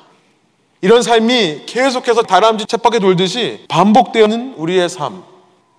이런 0.81 1.03
삶이 1.03 1.63
계속해서 1.67 2.23
다람쥐 2.23 2.67
쳇바퀴 2.67 3.01
돌듯이 3.01 3.65
반복되는 3.67 4.55
우리의 4.57 4.89
삶. 4.89 5.25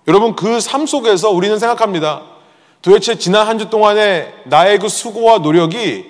여러분 0.06 0.36
그 0.36 0.60
삶 0.60 0.86
속에서 0.86 1.30
우리는 1.30 1.58
생각합니다. 1.58 2.37
도대체 2.82 3.18
지난 3.18 3.46
한 3.46 3.58
주 3.58 3.70
동안에 3.70 4.32
나의 4.44 4.78
그 4.78 4.88
수고와 4.88 5.38
노력이 5.38 6.06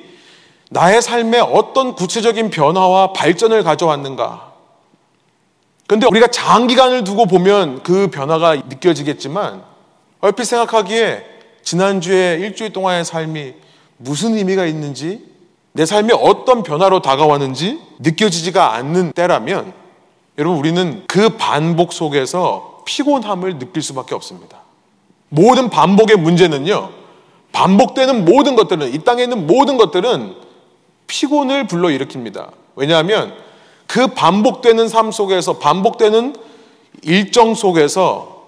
나의 0.70 1.00
삶에 1.00 1.40
어떤 1.40 1.94
구체적인 1.94 2.50
변화와 2.50 3.12
발전을 3.14 3.62
가져왔는가? 3.62 4.52
근데 5.86 6.06
우리가 6.06 6.26
장기간을 6.26 7.04
두고 7.04 7.24
보면 7.24 7.82
그 7.82 8.08
변화가 8.08 8.56
느껴지겠지만 8.56 9.62
얼핏 10.20 10.44
생각하기에 10.44 11.24
지난주에 11.62 12.34
일주일 12.40 12.72
동안의 12.74 13.04
삶이 13.06 13.54
무슨 13.96 14.36
의미가 14.36 14.66
있는지 14.66 15.26
내 15.72 15.86
삶이 15.86 16.12
어떤 16.12 16.62
변화로 16.62 17.00
다가왔는지 17.00 17.80
느껴지지가 18.00 18.74
않는 18.74 19.12
때라면 19.12 19.72
여러분 20.36 20.58
우리는 20.58 21.04
그 21.08 21.30
반복 21.30 21.92
속에서 21.94 22.82
피곤함을 22.84 23.58
느낄 23.58 23.82
수밖에 23.82 24.14
없습니다. 24.14 24.57
모든 25.28 25.70
반복의 25.70 26.16
문제는요. 26.16 26.90
반복되는 27.52 28.24
모든 28.24 28.56
것들은 28.56 28.92
이 28.92 28.98
땅에 28.98 29.24
있는 29.24 29.46
모든 29.46 29.76
것들은 29.76 30.36
피곤을 31.06 31.66
불러일으킵니다. 31.66 32.50
왜냐하면 32.76 33.34
그 33.86 34.08
반복되는 34.08 34.88
삶 34.88 35.10
속에서 35.10 35.58
반복되는 35.58 36.36
일정 37.02 37.54
속에서 37.54 38.46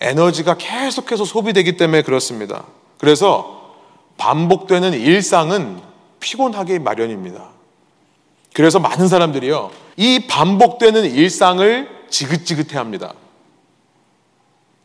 에너지가 0.00 0.56
계속해서 0.56 1.24
소비되기 1.24 1.76
때문에 1.76 2.02
그렇습니다. 2.02 2.64
그래서 2.98 3.74
반복되는 4.16 4.94
일상은 4.94 5.80
피곤하게 6.20 6.78
마련입니다. 6.80 7.48
그래서 8.54 8.80
많은 8.80 9.08
사람들이요. 9.08 9.70
이 9.96 10.26
반복되는 10.26 11.04
일상을 11.04 11.88
지긋지긋해 12.08 12.76
합니다. 12.76 13.12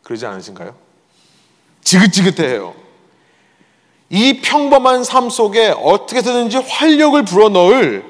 그러지 0.02 0.26
않으신가요? 0.26 0.83
지긋지긋해요. 1.84 2.74
이 4.10 4.40
평범한 4.40 5.04
삶 5.04 5.30
속에 5.30 5.74
어떻게든지 5.76 6.58
활력을 6.58 7.24
불어넣을 7.24 8.04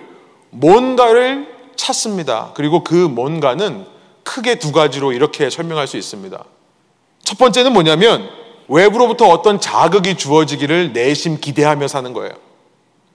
뭔가를 0.50 1.48
찾습니다. 1.76 2.52
그리고 2.54 2.84
그 2.84 2.94
뭔가는 2.94 3.86
크게 4.22 4.56
두 4.56 4.72
가지로 4.72 5.12
이렇게 5.12 5.50
설명할 5.50 5.86
수 5.86 5.96
있습니다. 5.96 6.44
첫 7.22 7.38
번째는 7.38 7.72
뭐냐면 7.72 8.28
외부로부터 8.68 9.28
어떤 9.28 9.60
자극이 9.60 10.16
주어지기를 10.16 10.92
내심 10.92 11.40
기대하며 11.40 11.88
사는 11.88 12.12
거예요. 12.12 12.32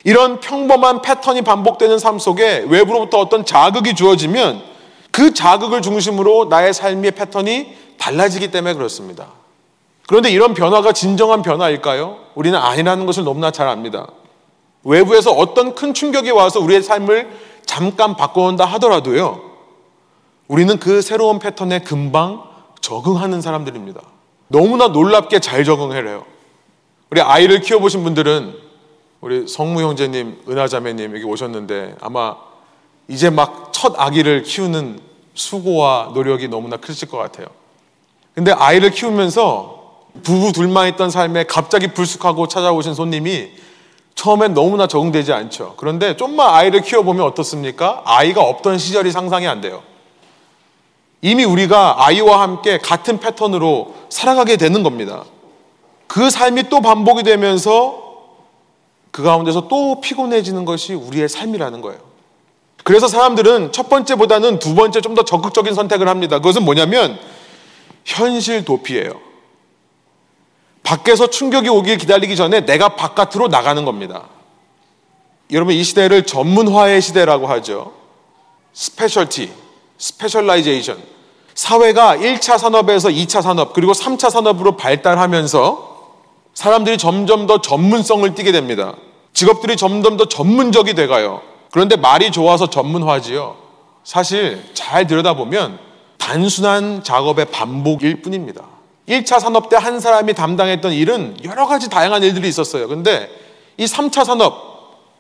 이런 0.04 0.40
평범한 0.40 1.02
패턴이 1.02 1.42
반복되는 1.42 2.00
삶 2.00 2.20
속에 2.20 2.66
외부로부터 2.68 3.20
어떤 3.20 3.46
자극이 3.46 3.96
주어지면 3.96 4.62
그 5.12 5.34
자극을 5.34 5.82
중심으로 5.82 6.46
나의 6.46 6.74
삶의 6.74 7.12
패턴이 7.12 7.76
달라지기 7.98 8.52
때문에 8.52 8.76
그렇습니다. 8.76 9.39
그런데 10.10 10.32
이런 10.32 10.56
변화가 10.56 10.92
진정한 10.92 11.44
변화일까요? 11.44 12.18
우리는 12.34 12.58
아니라는 12.58 13.06
것을 13.06 13.24
너무나 13.24 13.52
잘 13.52 13.68
압니다. 13.68 14.08
외부에서 14.84 15.30
어떤 15.30 15.76
큰 15.76 15.94
충격이 15.94 16.32
와서 16.32 16.60
우리의 16.60 16.82
삶을 16.82 17.30
잠깐 17.68 18.16
바꿔온다 18.16 18.66
하더라도요, 18.66 19.40
우리는 20.48 20.80
그 20.80 21.04
새로운 21.04 21.38
패턴에 21.38 21.82
금방 21.82 22.42
적응하는 22.82 23.40
사람들입니다. 23.40 24.02
너무나 24.48 24.88
놀랍게 24.88 25.42
잘 25.42 25.64
적응해요. 25.64 26.26
우리 27.12 27.22
아이를 27.22 27.62
키워보신 27.62 28.04
분들은 28.04 28.56
우리 29.22 29.48
성무 29.48 29.84
형제님, 29.84 30.42
은하자매님 30.50 31.14
여기 31.14 31.24
오셨는데 31.24 31.98
아마 32.02 32.36
이제 33.08 33.30
막 33.30 33.72
첫 33.72 33.94
아기를 33.96 34.42
키우는 34.42 35.00
수고와 35.36 36.12
노력이 36.16 36.48
너무나 36.48 36.78
크실 36.78 37.08
것 37.10 37.18
같아요. 37.18 37.46
근데 38.34 38.52
아이를 38.52 38.90
키우면서 38.90 39.79
부부 40.24 40.52
둘만 40.52 40.88
있던 40.90 41.10
삶에 41.10 41.46
갑자기 41.46 41.88
불쑥하고 41.90 42.48
찾아오신 42.48 42.94
손님이 42.94 43.50
처음엔 44.16 44.54
너무나 44.54 44.88
적응되지 44.88 45.32
않죠. 45.32 45.76
그런데 45.78 46.18
좀만 46.18 46.54
아이를 46.54 46.82
키워보면 46.82 47.26
어떻습니까? 47.26 48.02
아이가 48.06 48.42
없던 48.42 48.78
시절이 48.78 49.12
상상이 49.12 49.48
안 49.48 49.62
돼요. 49.62 49.82
이미 51.22 51.44
우리가 51.44 52.06
아이와 52.06 52.42
함께 52.42 52.78
같은 52.78 53.20
패턴으로 53.20 53.96
살아가게 54.10 54.58
되는 54.58 54.84
겁니다. 54.84 55.24
그 56.08 56.30
삶이 56.30 56.64
또 56.70 56.82
반복이 56.82 57.24
되면서 57.24 58.10
그 59.12 59.24
가운데서 59.24 59.68
또 59.68 60.02
피곤해지는 60.02 60.66
것이 60.66 60.94
우리의 60.94 61.30
삶이라는 61.30 61.82
거예요. 61.82 62.00
그래서 62.84 63.08
사람들은 63.08 63.72
첫 63.72 63.90
번째보다는 63.90 64.60
두 64.60 64.76
번째 64.76 65.02
좀 65.02 65.14
더 65.14 65.24
적극적인 65.24 65.74
선택을 65.74 66.08
합니다. 66.08 66.40
그것은 66.40 66.64
뭐냐면 66.64 67.20
현실 68.06 68.64
도피예요. 68.66 69.29
밖에서 70.84 71.28
충격이 71.28 71.70
오길 71.70 71.98
기다리기 71.98 72.36
전에 72.36 72.66
내가 72.66 72.90
바깥으로 72.96 73.48
나가는 73.48 73.84
겁니다. 73.86 74.28
여러분 75.52 75.74
이 75.74 75.84
시대를 75.84 76.26
전문화의 76.26 77.02
시대라고 77.02 77.48
하죠. 77.48 77.94
specialty, 78.74 79.52
specialization. 79.98 80.98
사회가 81.56 82.16
1차 82.18 82.58
산업에서 82.58 83.10
2차 83.10 83.42
산업, 83.42 83.74
그리고 83.74 83.92
3차 83.92 84.30
산업으로 84.30 84.78
발달하면서 84.78 85.90
사람들이 86.54 86.98
점점 86.98 87.48
더 87.48 87.62
전문성을 87.62 88.34
띠게 88.34 88.52
됩니다. 88.52 88.96
직업들이 89.34 89.76
점점 89.76 90.18
더 90.18 90.26
전문적이 90.26 90.94
돼가요. 90.94 91.42
그런데 91.72 91.96
말이 91.96 92.32
좋아서 92.32 92.70
전문화지요. 92.70 93.58
사실 94.04 94.64
잘 94.74 95.08
들여다보면 95.08 95.80
단순한 96.18 97.04
작업의 97.04 97.46
반복일 97.46 98.22
뿐입니다. 98.22 98.64
1차 99.10 99.40
산업 99.40 99.70
때 99.70 99.76
한 99.76 100.00
사람이 100.00 100.34
담당했던 100.34 100.94
일은 100.94 101.38
여러 101.44 101.66
가지 101.66 101.90
다양한 101.90 102.22
일들이 102.24 102.48
있었어요. 102.48 102.88
근데 102.88 103.30
이 103.78 103.86
3차 103.86 104.26
산업, 104.26 104.54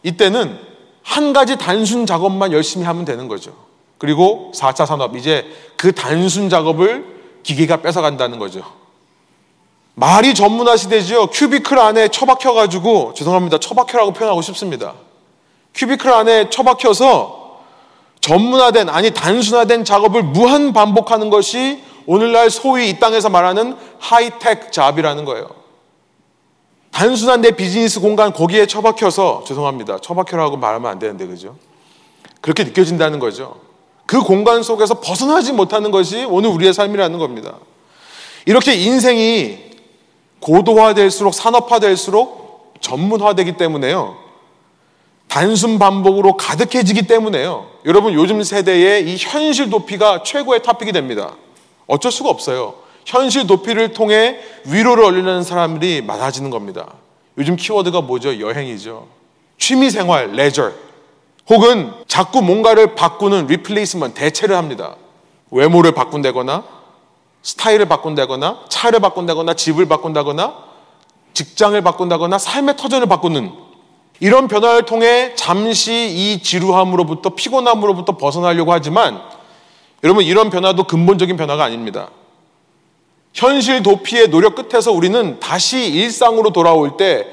이때는 0.03 0.59
한 1.01 1.33
가지 1.33 1.57
단순 1.57 2.05
작업만 2.05 2.51
열심히 2.51 2.85
하면 2.85 3.05
되는 3.05 3.27
거죠. 3.27 3.53
그리고 3.97 4.51
4차 4.53 4.85
산업, 4.85 5.15
이제 5.15 5.45
그 5.75 5.93
단순 5.93 6.49
작업을 6.49 7.05
기계가 7.43 7.77
뺏어간다는 7.77 8.37
거죠. 8.37 8.61
말이 9.95 10.33
전문화 10.33 10.77
시대지요. 10.77 11.27
큐비클 11.27 11.77
안에 11.79 12.09
처박혀가지고, 12.09 13.13
죄송합니다. 13.15 13.59
처박혀라고 13.59 14.13
표현하고 14.13 14.41
싶습니다. 14.41 14.93
큐비클 15.73 16.11
안에 16.11 16.49
처박혀서 16.49 17.59
전문화된, 18.21 18.89
아니 18.89 19.11
단순화된 19.11 19.83
작업을 19.85 20.23
무한 20.23 20.73
반복하는 20.73 21.29
것이 21.29 21.81
오늘날 22.11 22.49
소위 22.49 22.89
이 22.89 22.97
땅에서 22.97 23.29
말하는 23.29 23.77
하이텍 23.99 24.71
잡이라는 24.71 25.25
거예요. 25.25 25.47
단순한 26.89 27.41
내 27.41 27.51
비즈니스 27.51 27.99
공간 27.99 28.33
거기에 28.33 28.65
처박혀서 28.65 29.43
죄송합니다. 29.45 29.99
처박혀라고 29.99 30.57
말하면 30.57 30.89
안 30.89 30.97
되는데 30.97 31.27
그죠? 31.27 31.55
그렇게 32.41 32.63
느껴진다는 32.63 33.19
거죠. 33.19 33.61
그 34.07 34.21
공간 34.21 34.63
속에서 34.63 34.99
벗어나지 35.01 35.53
못하는 35.53 35.91
것이 35.91 36.25
오늘 36.25 36.49
우리의 36.49 36.73
삶이라는 36.73 37.19
겁니다. 37.19 37.57
이렇게 38.47 38.73
인생이 38.73 39.59
고도화될수록 40.39 41.35
산업화될수록 41.35 42.73
전문화되기 42.81 43.55
때문에요. 43.55 44.17
단순 45.27 45.77
반복으로 45.77 46.37
가득해지기 46.37 47.03
때문에요. 47.03 47.67
여러분 47.85 48.15
요즘 48.15 48.41
세대의 48.41 49.07
이 49.13 49.17
현실 49.19 49.69
도피가 49.69 50.23
최고의 50.23 50.63
토픽이 50.63 50.91
됩니다. 50.91 51.35
어쩔 51.89 52.11
수가 52.11 52.29
없어요. 52.29 52.75
현실 53.05 53.47
도피를 53.47 53.93
통해 53.93 54.39
위로를 54.65 55.03
얻으려는 55.03 55.43
사람들이 55.43 56.03
많아지는 56.03 56.51
겁니다. 56.51 56.93
요즘 57.37 57.55
키워드가 57.55 58.01
뭐죠? 58.01 58.39
여행이죠. 58.39 59.07
취미 59.57 59.89
생활, 59.89 60.31
레저. 60.31 60.71
혹은 61.49 61.91
자꾸 62.07 62.41
뭔가를 62.41 62.93
바꾸는 62.93 63.47
replacement, 63.47 64.13
대체를 64.13 64.55
합니다. 64.55 64.95
외모를 65.49 65.93
바꾼다거나, 65.93 66.63
스타일을 67.41 67.87
바꾼다거나, 67.87 68.65
차를 68.69 68.99
바꾼다거나, 68.99 69.55
집을 69.55 69.87
바꾼다거나, 69.87 70.55
직장을 71.33 71.81
바꾼다거나, 71.81 72.37
삶의 72.37 72.77
터전을 72.77 73.07
바꾸는 73.07 73.51
이런 74.19 74.47
변화를 74.47 74.83
통해 74.83 75.33
잠시 75.35 75.91
이 76.11 76.43
지루함으로부터 76.43 77.29
피곤함으로부터 77.29 78.17
벗어나려고 78.17 78.73
하지만 78.73 79.38
여러분 80.03 80.23
이런 80.23 80.49
변화도 80.49 80.85
근본적인 80.85 81.37
변화가 81.37 81.63
아닙니다. 81.63 82.09
현실 83.33 83.83
도피의 83.83 84.29
노력 84.29 84.55
끝에서 84.55 84.91
우리는 84.91 85.39
다시 85.39 85.91
일상으로 85.91 86.51
돌아올 86.51 86.97
때 86.97 87.27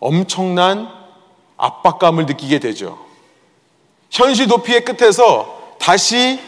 엄청난 0.00 0.88
압박감을 1.56 2.26
느끼게 2.26 2.58
되죠. 2.58 2.98
현실 4.10 4.46
도피의 4.46 4.84
끝에서 4.84 5.74
다시 5.78 6.40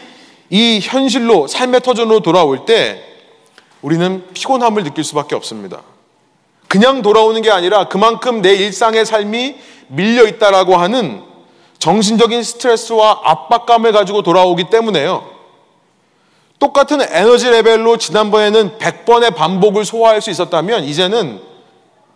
이 0.49 0.79
현실로 0.81 1.47
삶의 1.47 1.81
터전으로 1.81 2.21
돌아올 2.21 2.65
때 2.65 3.01
우리는 3.81 4.25
피곤함을 4.33 4.83
느낄 4.83 5.03
수밖에 5.03 5.35
없습니다. 5.35 5.81
그냥 6.67 7.01
돌아오는 7.01 7.41
게 7.41 7.51
아니라 7.51 7.87
그만큼 7.87 8.41
내 8.41 8.53
일상의 8.53 9.05
삶이 9.05 9.55
밀려 9.87 10.25
있다라고 10.25 10.77
하는 10.77 11.21
정신적인 11.81 12.43
스트레스와 12.43 13.21
압박감을 13.23 13.91
가지고 13.91 14.21
돌아오기 14.21 14.65
때문에요. 14.69 15.27
똑같은 16.59 17.01
에너지 17.01 17.49
레벨로 17.49 17.97
지난번에는 17.97 18.77
100번의 18.77 19.35
반복을 19.35 19.83
소화할 19.83 20.21
수 20.21 20.29
있었다면 20.29 20.83
이제는 20.83 21.41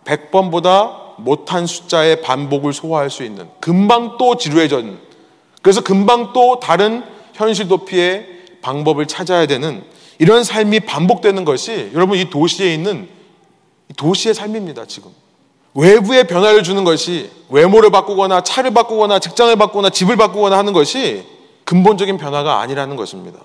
100번보다 0.04 1.16
못한 1.16 1.66
숫자의 1.66 2.22
반복을 2.22 2.72
소화할 2.72 3.10
수 3.10 3.24
있는 3.24 3.48
금방 3.58 4.16
또 4.18 4.36
지루해진 4.36 5.00
그래서 5.62 5.80
금방 5.80 6.32
또 6.32 6.60
다른 6.60 7.02
현실 7.34 7.66
도피의 7.66 8.44
방법을 8.62 9.06
찾아야 9.06 9.46
되는 9.46 9.82
이런 10.20 10.44
삶이 10.44 10.80
반복되는 10.80 11.44
것이 11.44 11.90
여러분 11.92 12.16
이 12.18 12.30
도시에 12.30 12.72
있는 12.72 13.08
도시의 13.96 14.32
삶입니다, 14.32 14.86
지금. 14.86 15.10
외부의 15.76 16.26
변화를 16.26 16.62
주는 16.62 16.84
것이 16.84 17.30
외모를 17.50 17.90
바꾸거나 17.90 18.40
차를 18.40 18.72
바꾸거나 18.72 19.18
직장을 19.18 19.54
바꾸거나 19.56 19.90
집을 19.90 20.16
바꾸거나 20.16 20.56
하는 20.56 20.72
것이 20.72 21.24
근본적인 21.64 22.16
변화가 22.16 22.60
아니라는 22.60 22.96
것입니다. 22.96 23.38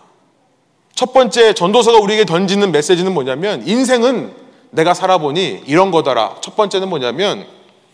첫 0.96 1.14
번째 1.14 1.54
전도서가 1.54 2.00
우리에게 2.00 2.26
던지는 2.26 2.72
메시지는 2.72 3.14
뭐냐면 3.14 3.68
인생은 3.68 4.34
내가 4.70 4.94
살아보니 4.94 5.64
이런 5.66 5.92
거더라. 5.92 6.38
첫 6.40 6.56
번째는 6.56 6.88
뭐냐면 6.90 7.46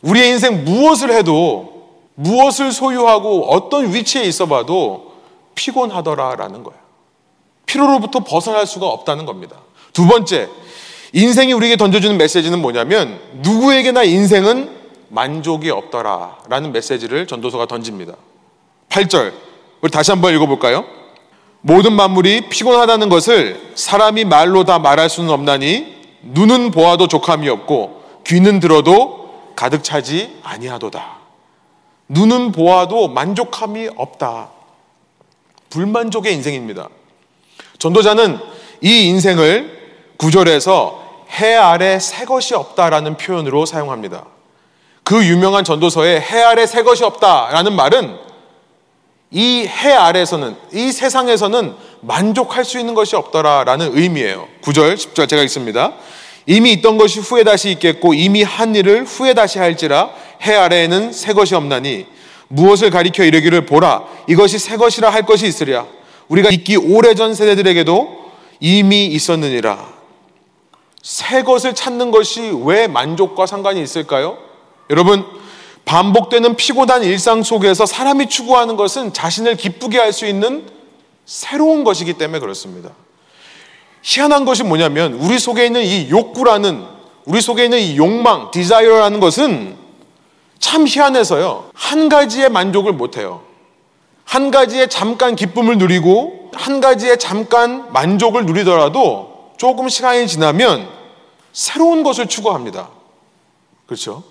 우리의 0.04 0.30
인생 0.30 0.64
무엇을 0.64 1.12
해도 1.12 1.88
무엇을 2.14 2.72
소유하고 2.72 3.52
어떤 3.52 3.94
위치에 3.94 4.24
있어 4.24 4.46
봐도 4.46 5.14
피곤하더라라는 5.56 6.64
거예요. 6.64 6.80
피로로부터 7.66 8.20
벗어날 8.20 8.68
수가 8.68 8.86
없다는 8.88 9.26
겁니다. 9.26 9.58
두 9.94 10.06
번째, 10.06 10.48
인생이 11.14 11.54
우리에게 11.54 11.78
던져주는 11.78 12.18
메시지는 12.18 12.62
뭐냐면 12.62 13.20
누구에게나 13.42 14.04
인생은 14.04 14.78
만족이 15.10 15.70
없더라 15.70 16.40
라는 16.50 16.72
메시지를 16.72 17.28
전도서가 17.28 17.66
던집니다. 17.66 18.14
8절, 18.90 19.34
우리 19.82 19.92
다시 19.92 20.12
한번 20.12 20.34
읽어볼까요? 20.36 20.86
모든 21.62 21.94
만물이 21.94 22.50
피곤하다는 22.50 23.10
것을 23.10 23.72
사람이 23.76 24.26
말로 24.26 24.64
다 24.64 24.80
말할 24.80 25.10
수는 25.10 25.30
없나니 25.30 25.96
눈은 26.22 26.72
보아도 26.72 27.08
족함이 27.08 27.48
없고 27.50 28.04
귀는 28.26 28.60
들어도 28.60 29.52
가득 29.56 29.84
차지 29.84 30.38
아니하도다. 30.44 31.18
눈은 32.10 32.52
보아도 32.52 33.08
만족함이 33.08 33.90
없다. 33.96 34.50
불만족의 35.70 36.34
인생입니다. 36.34 36.90
전도자는 37.80 38.40
이 38.82 39.08
인생을 39.08 39.77
구절에서 40.18 41.04
해 41.40 41.56
아래 41.56 42.00
새 42.00 42.26
것이 42.26 42.56
없다라는 42.56 43.18
표현으로 43.18 43.66
사용합니다. 43.66 44.26
그 45.04 45.26
유명한 45.26 45.64
전도서에 45.64 46.20
해 46.20 46.42
아래 46.42 46.66
새 46.66 46.84
것이 46.84 47.04
없다라는 47.04 47.74
말은 47.74 48.28
이 49.32 49.68
해 49.68 49.92
아래서는 49.92 50.56
이 50.74 50.92
세상에서는 50.92 51.76
만족할 52.02 52.64
수 52.64 52.80
있는 52.80 52.94
것이 52.94 53.16
없더라라는 53.16 53.98
의미예요. 53.98 54.48
9절, 54.62 54.96
10절 54.96 55.28
제가 55.28 55.42
읽습니다. 55.44 55.94
이미 56.46 56.72
있던 56.74 56.98
것이 56.98 57.20
후에 57.20 57.44
다시 57.44 57.72
있겠고 57.72 58.14
이미 58.14 58.42
한 58.42 58.74
일을 58.74 59.04
후에 59.04 59.34
다시 59.34 59.60
할지라 59.60 60.12
해 60.44 60.56
아래에는 60.56 61.12
새 61.12 61.34
것이 61.34 61.56
없나니 61.56 62.06
무엇을 62.48 62.90
가리켜 62.90 63.26
이르기를 63.26 63.66
보라 63.66 64.06
이것이 64.30 64.58
새 64.58 64.78
것이라 64.78 65.10
할 65.10 65.26
것이 65.26 65.46
있으랴 65.46 65.86
우리가 66.30 66.50
있기 66.50 66.78
오래전 66.78 67.36
세대들에게도 67.36 68.32
이미 68.62 69.08
있었느니라 69.08 69.97
새 71.08 71.42
것을 71.42 71.74
찾는 71.74 72.12
것이 72.12 72.52
왜 72.66 72.86
만족과 72.88 73.46
상관이 73.46 73.82
있을까요? 73.82 74.38
여러분 74.90 75.24
반복되는 75.86 76.58
피곤한 76.58 77.04
일상 77.04 77.44
속에서 77.44 77.86
사람이 77.86 78.28
추구하는 78.28 78.76
것은 78.76 79.14
자신을 79.14 79.56
기쁘게 79.56 80.00
할 80.00 80.12
수 80.12 80.26
있는 80.26 80.68
새로운 81.26 81.86
것이기 81.86 82.16
때문에 82.16 82.40
그렇습니다. 82.40 82.90
희한한 84.02 84.44
것이 84.44 84.64
뭐냐면 84.64 85.14
우리 85.14 85.40
속에 85.40 85.66
있는 85.66 85.82
이 85.82 86.10
욕구라는 86.10 86.84
우리 87.24 87.40
속에 87.40 87.64
있는 87.64 87.80
이 87.80 87.96
욕망, 87.96 88.52
desire라는 88.52 89.22
것은 89.22 89.78
참 90.60 90.86
희한해서요. 90.86 91.70
한 91.74 92.10
가지의 92.10 92.50
만족을 92.50 92.92
못 92.92 93.16
해요. 93.16 93.44
한 94.26 94.52
가지의 94.52 94.90
잠깐 94.90 95.38
기쁨을 95.38 95.78
누리고 95.78 96.52
한 96.54 96.82
가지의 96.82 97.18
잠깐 97.18 97.94
만족을 97.94 98.46
누리더라도 98.46 99.54
조금 99.56 99.88
시간이 99.88 100.28
지나면 100.28 100.97
새로운 101.58 102.04
것을 102.04 102.28
추구합니다. 102.28 102.90
그렇죠? 103.88 104.24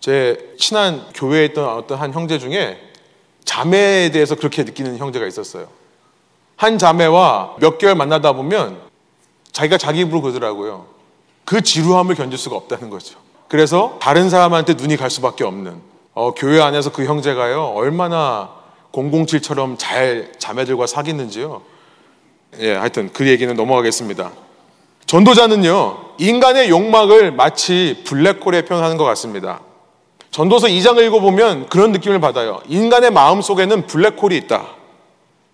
제 0.00 0.54
친한 0.58 1.04
교회에 1.14 1.44
있던 1.44 1.76
어떤 1.76 1.98
한 1.98 2.10
형제 2.14 2.38
중에 2.38 2.80
자매에 3.44 4.12
대해서 4.12 4.34
그렇게 4.34 4.64
느끼는 4.64 4.96
형제가 4.96 5.26
있었어요. 5.26 5.68
한 6.56 6.78
자매와 6.78 7.56
몇 7.60 7.76
개월 7.76 7.96
만나다 7.96 8.32
보면 8.32 8.80
자기가 9.52 9.76
자기 9.76 10.00
입으로 10.00 10.22
그러더라고요. 10.22 10.86
그 11.44 11.60
지루함을 11.60 12.14
견딜 12.14 12.38
수가 12.38 12.56
없다는 12.56 12.88
거죠. 12.88 13.18
그래서 13.48 13.98
다른 14.00 14.30
사람한테 14.30 14.72
눈이 14.72 14.96
갈 14.96 15.10
수밖에 15.10 15.44
없는 15.44 15.82
어, 16.14 16.32
교회 16.32 16.62
안에서 16.62 16.92
그 16.92 17.04
형제가요 17.04 17.74
얼마나 17.74 18.54
007처럼 18.92 19.76
잘 19.76 20.32
자매들과 20.38 20.86
사귀는지요. 20.86 21.60
예, 22.60 22.72
하여튼 22.74 23.12
그 23.12 23.28
얘기는 23.28 23.54
넘어가겠습니다. 23.54 24.44
전도자는요 25.06 26.04
인간의 26.18 26.70
욕망을 26.70 27.32
마치 27.32 28.02
블랙홀에 28.04 28.64
표현하는 28.64 28.96
것 28.96 29.04
같습니다. 29.04 29.60
전도서 30.30 30.66
2장을 30.66 31.00
읽어보면 31.06 31.68
그런 31.68 31.92
느낌을 31.92 32.20
받아요. 32.20 32.60
인간의 32.68 33.10
마음 33.12 33.40
속에는 33.40 33.86
블랙홀이 33.86 34.36
있다. 34.36 34.66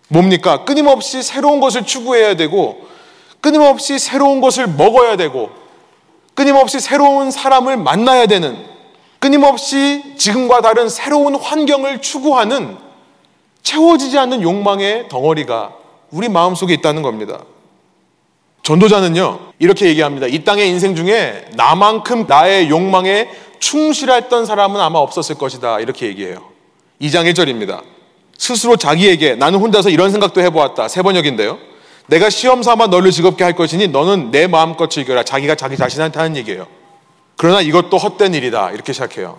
뭡니까? 0.09 0.65
끊임없이 0.65 1.23
새로운 1.23 1.61
것을 1.61 1.85
추구해야 1.85 2.35
되고, 2.35 2.81
끊임없이 3.41 3.99
새로운 3.99 4.41
것을 4.41 4.67
먹어야 4.67 5.17
되고, 5.17 5.51
끊임없이 6.35 6.81
새로운 6.81 7.31
사람을 7.31 7.77
만나야 7.77 8.27
되는, 8.27 8.57
끊임없이 9.19 10.15
지금과 10.17 10.63
다른 10.63 10.89
새로운 10.89 11.35
환경을 11.35 12.01
추구하는 12.01 12.79
채워지지 13.63 14.19
않는 14.19 14.43
욕망의 14.43 15.09
덩어리가 15.11 15.75
우리 16.11 16.29
마음 16.29 16.55
속에 16.55 16.73
있다는 16.75 17.03
겁니다. 17.03 17.41
전도자는요, 18.63 19.53
이렇게 19.59 19.87
얘기합니다. 19.87 20.27
이 20.27 20.45
땅의 20.45 20.69
인생 20.69 20.95
중에 20.95 21.47
나만큼 21.55 22.27
나의 22.29 22.69
욕망에 22.69 23.29
충실했던 23.59 24.47
사람은 24.47 24.81
아마 24.81 24.99
없었을 24.99 25.37
것이다. 25.37 25.81
이렇게 25.81 26.07
얘기해요. 26.07 26.43
2장 27.01 27.31
1절입니다. 27.33 27.83
스스로 28.37 28.77
자기에게 28.77 29.35
나는 29.35 29.59
혼자서 29.59 29.91
이런 29.91 30.11
생각도 30.11 30.41
해보았다. 30.41 30.89
세 30.89 31.03
번역인데요. 31.03 31.59
내가 32.07 32.31
시험 32.31 32.63
삼아 32.63 32.89
너를 32.89 33.11
즐겁게 33.11 33.45
할 33.45 33.55
것이니 33.55 33.89
너는 33.89 34.31
내 34.31 34.47
마음껏 34.47 34.89
즐겨라. 34.89 35.23
자기가 35.23 35.55
자기 35.55 35.77
자신한테 35.77 36.19
하는 36.19 36.37
얘기예요. 36.37 36.67
그러나 37.37 37.61
이것도 37.61 37.97
헛된 37.97 38.35
일이다. 38.35 38.71
이렇게 38.73 38.93
시작해요. 38.93 39.39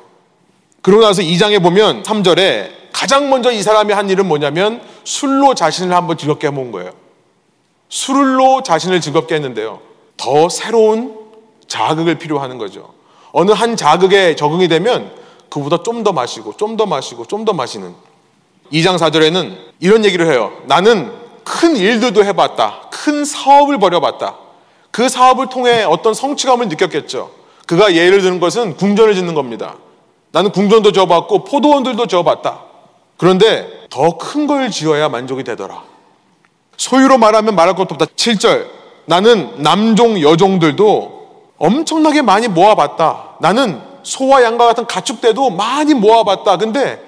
그러고 0.81 1.03
나서 1.03 1.21
2장에 1.21 1.61
보면 1.61 2.03
3절에 2.03 2.69
가장 2.91 3.29
먼저 3.29 3.51
이 3.51 3.61
사람이 3.61 3.93
한 3.93 4.09
일은 4.09 4.27
뭐냐면 4.27 4.81
술로 5.03 5.53
자신을 5.53 5.95
한번 5.95 6.17
즐겁게 6.17 6.47
해본 6.47 6.71
거예요. 6.71 7.00
술로 7.91 8.63
자신을 8.63 9.01
즐겁게 9.01 9.35
했는데요. 9.35 9.79
더 10.17 10.47
새로운 10.49 11.13
자극을 11.67 12.15
필요하는 12.15 12.57
거죠. 12.57 12.93
어느 13.33 13.51
한 13.51 13.75
자극에 13.75 14.35
적응이 14.35 14.67
되면 14.69 15.11
그보다 15.49 15.83
좀 15.83 16.03
더 16.03 16.13
마시고 16.13 16.55
좀 16.57 16.77
더 16.77 16.85
마시고 16.85 17.25
좀 17.25 17.43
더 17.45 17.51
마시는 17.53 17.93
2장 18.71 18.97
4절에는 18.97 19.57
이런 19.81 20.05
얘기를 20.05 20.25
해요. 20.31 20.53
나는 20.65 21.11
큰 21.43 21.75
일들도 21.75 22.23
해봤다. 22.23 22.83
큰 22.91 23.25
사업을 23.25 23.77
벌여봤다. 23.77 24.37
그 24.91 25.09
사업을 25.09 25.47
통해 25.47 25.83
어떤 25.83 26.13
성취감을 26.13 26.69
느꼈겠죠. 26.69 27.29
그가 27.67 27.93
예를 27.93 28.21
드는 28.21 28.39
것은 28.39 28.77
궁전을 28.77 29.15
짓는 29.15 29.33
겁니다. 29.33 29.75
나는 30.31 30.51
궁전도 30.53 30.93
지어봤고 30.93 31.43
포도원들도 31.43 32.07
지어봤다. 32.07 32.61
그런데 33.17 33.67
더 33.89 34.17
큰 34.17 34.47
걸 34.47 34.71
지어야 34.71 35.09
만족이 35.09 35.43
되더라. 35.43 35.83
소유로 36.81 37.19
말하면 37.19 37.53
말할 37.55 37.75
것도 37.75 37.93
없다. 37.93 38.05
7절. 38.15 38.65
나는 39.05 39.61
남종, 39.61 40.19
여종들도 40.19 41.21
엄청나게 41.59 42.23
많이 42.23 42.47
모아봤다. 42.47 43.35
나는 43.39 43.79
소와 44.01 44.41
양과 44.41 44.65
같은 44.65 44.87
가축대도 44.87 45.51
많이 45.51 45.93
모아봤다. 45.93 46.57
근데 46.57 46.99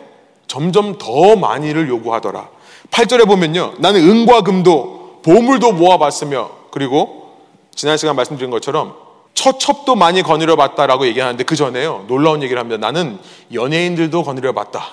점점 0.46 1.00
더 1.00 1.36
많이를 1.36 1.90
요구하더라. 1.90 2.50
8절에 2.92 3.26
보면요. 3.26 3.74
나는 3.80 4.08
은과 4.08 4.42
금도 4.42 5.22
보물도 5.24 5.72
모아봤으며 5.72 6.52
그리고 6.70 7.32
지난 7.74 7.98
시간 7.98 8.16
말씀드린 8.16 8.52
것처럼 8.52 8.94
처첩도 9.34 9.96
많이 9.96 10.22
거느려 10.22 10.56
봤다라고 10.56 11.08
얘기하는데 11.08 11.44
그 11.46 11.56
전에요. 11.56 12.06
놀라운 12.08 12.44
얘기를 12.44 12.60
합니다. 12.60 12.86
나는 12.86 13.18
연예인들도 13.52 14.22
거느려 14.22 14.52
봤다. 14.52 14.86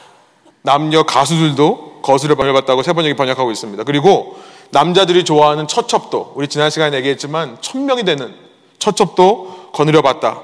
남녀 0.63 1.03
가수들도 1.03 2.01
거스려 2.01 2.35
거느려 2.35 2.55
봤다고 2.55 2.83
세 2.83 2.95
번역이 2.95 3.15
번역하고 3.15 3.51
있습니다. 3.51 3.85
그리고 3.85 4.37
남자들이 4.71 5.25
좋아하는 5.25 5.67
처첩도 5.67 6.33
우리 6.37 6.49
지난 6.49 6.71
시간에 6.71 6.97
얘기했지만 6.99 7.59
천명이 7.61 8.05
되는 8.05 8.35
처첩도 8.79 9.71
거느려 9.73 10.03
봤다. 10.03 10.41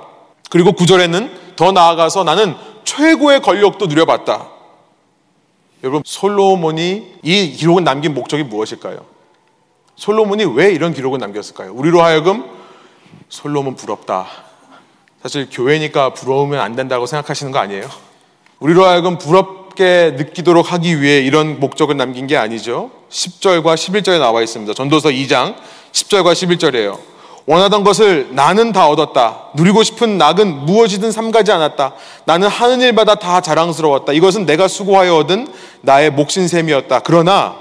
그리고 0.51 0.73
구절에는 0.73 1.55
더 1.57 1.73
나아가서 1.73 2.25
나는 2.25 2.55
최고의 2.85 3.41
권력도 3.41 3.87
누려봤다. 3.87 4.49
여러분 5.83 6.03
솔로몬이 6.05 7.15
이 7.23 7.53
기록을 7.53 7.85
남긴 7.85 8.15
목적이 8.15 8.45
무엇일까요? 8.45 8.99
솔로몬이 9.97 10.45
왜 10.45 10.73
이런 10.73 10.93
기록을 10.93 11.19
남겼을까요? 11.19 11.73
우리로 11.73 12.03
하여금 12.03 12.45
솔로몬 13.29 13.77
부럽다. 13.77 14.27
사실 15.23 15.49
교회니까 15.51 16.15
부러우면 16.15 16.61
안 16.61 16.77
된다고 16.77 17.07
생각하시는 17.07 17.51
거 17.51 17.59
아니에요? 17.59 17.89
우리로 18.61 18.85
하여금 18.85 19.19
부럽 19.19 19.65
게 19.77 20.15
느끼도록 20.17 20.73
하기 20.73 21.01
위해 21.01 21.21
이런 21.21 21.61
목적을 21.61 21.97
남긴 21.97 22.27
게 22.27 22.37
아니죠. 22.37 22.91
10절과 23.11 23.75
11절에 23.75 24.19
나와 24.19 24.43
있습니다. 24.43 24.75
전도서 24.75 25.11
2장 25.11 25.55
10절과 25.93 26.33
11절이에요. 26.33 26.99
원하던 27.47 27.85
것을 27.85 28.31
나는 28.33 28.73
다 28.73 28.89
얻었다. 28.89 29.51
누리고 29.55 29.85
싶은 29.85 30.19
낙은 30.19 30.67
무엇이든 30.67 31.12
삼가지 31.12 31.53
않았다. 31.53 31.95
나는 32.25 32.49
하는 32.49 32.81
일마다 32.81 33.15
다 33.15 33.41
자랑스러웠다. 33.41 34.12
이것은 34.12 34.47
내가 34.47 34.67
수고하여 34.67 35.17
얻은 35.19 35.47
나의 35.83 36.11
몫인 36.11 36.49
셈이었다. 36.49 37.01
그러나 37.01 37.55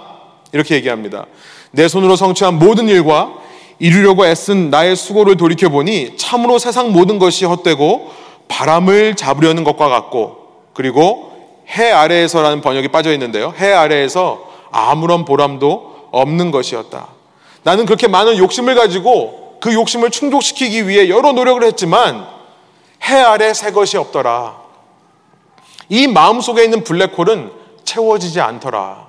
이렇게 0.51 0.73
얘기합니다. 0.75 1.28
내 1.69 1.88
손으로 1.88 2.15
성취한 2.15 2.58
모든 2.58 2.89
일과 2.89 3.32
이루려고 3.78 4.25
애쓴 4.25 4.71
나의 4.71 4.95
수고를 4.95 5.38
돌이켜 5.38 5.69
보니 5.69 6.17
참으로 6.17 6.58
세상 6.58 6.91
모든 6.91 7.19
것이 7.19 7.45
헛되고 7.45 8.12
바람을 8.47 9.15
잡으려는 9.15 9.63
것과 9.63 9.89
같고 9.89 10.38
그리고 10.73 11.35
해 11.69 11.91
아래에서라는 11.91 12.62
번역이 12.62 12.89
빠져 12.89 13.12
있는데요. 13.13 13.54
해 13.58 13.71
아래에서 13.71 14.49
아무런 14.71 15.25
보람도 15.25 16.10
없는 16.12 16.51
것이었다. 16.51 17.08
나는 17.63 17.86
그렇게 17.86 18.08
많은 18.08 18.38
욕심을 18.38 18.75
가지고 18.75 19.58
그 19.60 19.73
욕심을 19.73 20.12
충족시키기 20.12 20.88
위해 20.88 21.10
여러 21.10 21.32
노력을 21.32 21.63
했지만 21.63 22.28
해 23.04 23.15
아래 23.15 23.54
새 23.54 23.71
것이 23.71 23.97
없더라. 23.97 24.58
이 25.89 26.08
마음 26.08 26.41
속에 26.41 26.63
있는 26.63 26.84
블랙홀은 26.84 27.51
채워지지 27.84 28.41
않더라. 28.41 29.08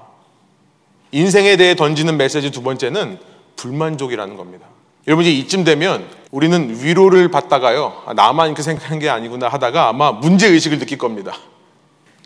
인생에 1.12 1.56
대해 1.56 1.74
던지는 1.74 2.16
메시지 2.16 2.50
두 2.50 2.62
번째는 2.62 3.18
불만족이라는 3.56 4.36
겁니다. 4.36 4.66
여러분 5.06 5.24
이제 5.24 5.32
이쯤 5.32 5.64
되면 5.64 6.06
우리는 6.30 6.82
위로를 6.82 7.30
받다가요. 7.30 8.02
아, 8.06 8.14
나만 8.14 8.54
그 8.54 8.62
생각한 8.62 8.98
게 8.98 9.08
아니구나 9.08 9.48
하다가 9.48 9.88
아마 9.88 10.12
문제 10.12 10.48
의식을 10.48 10.78
느낄 10.78 10.98
겁니다. 10.98 11.34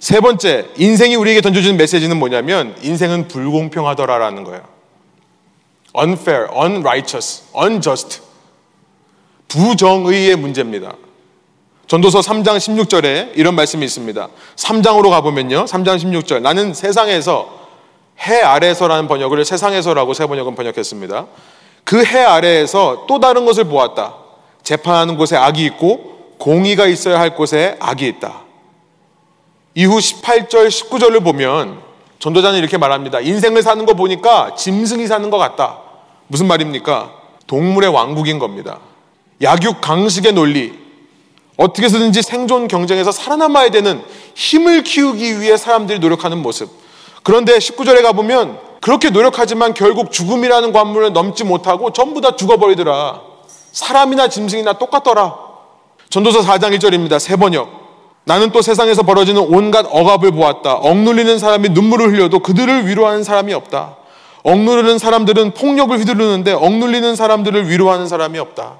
세 0.00 0.18
번째, 0.20 0.66
인생이 0.78 1.14
우리에게 1.14 1.42
던져주는 1.42 1.76
메시지는 1.76 2.18
뭐냐면 2.18 2.74
인생은 2.82 3.28
불공평하더라라는 3.28 4.44
거예요. 4.44 4.62
unfair, 5.96 6.48
unrighteous, 6.56 7.42
unjust. 7.54 8.20
부정의의 9.48 10.36
문제입니다. 10.36 10.94
전도서 11.86 12.20
3장 12.20 12.56
16절에 12.56 13.32
이런 13.34 13.54
말씀이 13.54 13.84
있습니다. 13.84 14.28
3장으로 14.56 15.10
가보면요. 15.10 15.66
3장 15.66 15.98
16절. 15.98 16.40
나는 16.40 16.72
세상에서 16.72 17.60
해 18.20 18.40
아래에서라는 18.40 19.06
번역을 19.08 19.44
세상에서라고 19.44 20.14
세 20.14 20.26
번역은 20.26 20.54
번역했습니다. 20.54 21.26
그 21.84 22.04
해 22.04 22.20
아래에서 22.20 23.04
또 23.06 23.18
다른 23.18 23.44
것을 23.44 23.64
보았다. 23.64 24.14
재판하는 24.62 25.16
곳에 25.16 25.36
악이 25.36 25.64
있고 25.66 26.34
공의가 26.38 26.86
있어야 26.86 27.18
할 27.18 27.34
곳에 27.34 27.76
악이 27.80 28.06
있다. 28.06 28.49
이후 29.80 29.96
18절, 29.96 30.68
19절을 30.68 31.24
보면 31.24 31.80
전도자는 32.18 32.58
이렇게 32.58 32.76
말합니다. 32.76 33.20
인생을 33.20 33.62
사는 33.62 33.86
거 33.86 33.94
보니까 33.94 34.54
짐승이 34.54 35.06
사는 35.06 35.30
것 35.30 35.38
같다. 35.38 35.78
무슨 36.26 36.48
말입니까? 36.48 37.10
동물의 37.46 37.88
왕국인 37.88 38.38
겁니다. 38.38 38.78
약육 39.40 39.80
강식의 39.80 40.34
논리. 40.34 40.78
어떻게 41.56 41.86
해서든지 41.86 42.20
생존 42.20 42.68
경쟁에서 42.68 43.10
살아남아야 43.10 43.70
되는 43.70 44.04
힘을 44.34 44.82
키우기 44.82 45.40
위해 45.40 45.56
사람들이 45.56 45.98
노력하는 45.98 46.42
모습. 46.42 46.68
그런데 47.22 47.56
19절에 47.56 48.02
가보면 48.02 48.58
그렇게 48.82 49.08
노력하지만 49.08 49.72
결국 49.72 50.12
죽음이라는 50.12 50.74
관문을 50.74 51.14
넘지 51.14 51.44
못하고 51.44 51.94
전부 51.94 52.20
다 52.20 52.36
죽어버리더라. 52.36 53.22
사람이나 53.72 54.28
짐승이나 54.28 54.74
똑같더라. 54.74 55.38
전도서 56.10 56.40
4장 56.40 56.76
1절입니다. 56.76 57.18
세 57.18 57.36
번역. 57.36 57.79
나는 58.30 58.52
또 58.52 58.62
세상에서 58.62 59.02
벌어지는 59.02 59.42
온갖 59.42 59.84
억압을 59.90 60.30
보았다. 60.30 60.74
억눌리는 60.74 61.40
사람이 61.40 61.70
눈물을 61.70 62.12
흘려도 62.12 62.38
그들을 62.38 62.86
위로하는 62.86 63.24
사람이 63.24 63.52
없다. 63.52 63.96
억누르는 64.44 64.98
사람들은 64.98 65.54
폭력을 65.54 65.98
휘두르는데 65.98 66.52
억눌리는 66.52 67.16
사람들을 67.16 67.68
위로하는 67.68 68.06
사람이 68.06 68.38
없다. 68.38 68.76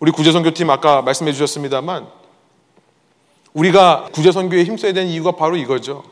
우리 0.00 0.10
구제선교팀 0.10 0.70
아까 0.70 1.02
말씀해 1.02 1.32
주셨습니다만 1.32 2.06
우리가 3.52 4.08
구제선교에 4.14 4.64
힘써야 4.64 4.94
되는 4.94 5.10
이유가 5.10 5.32
바로 5.32 5.56
이거죠. 5.56 6.02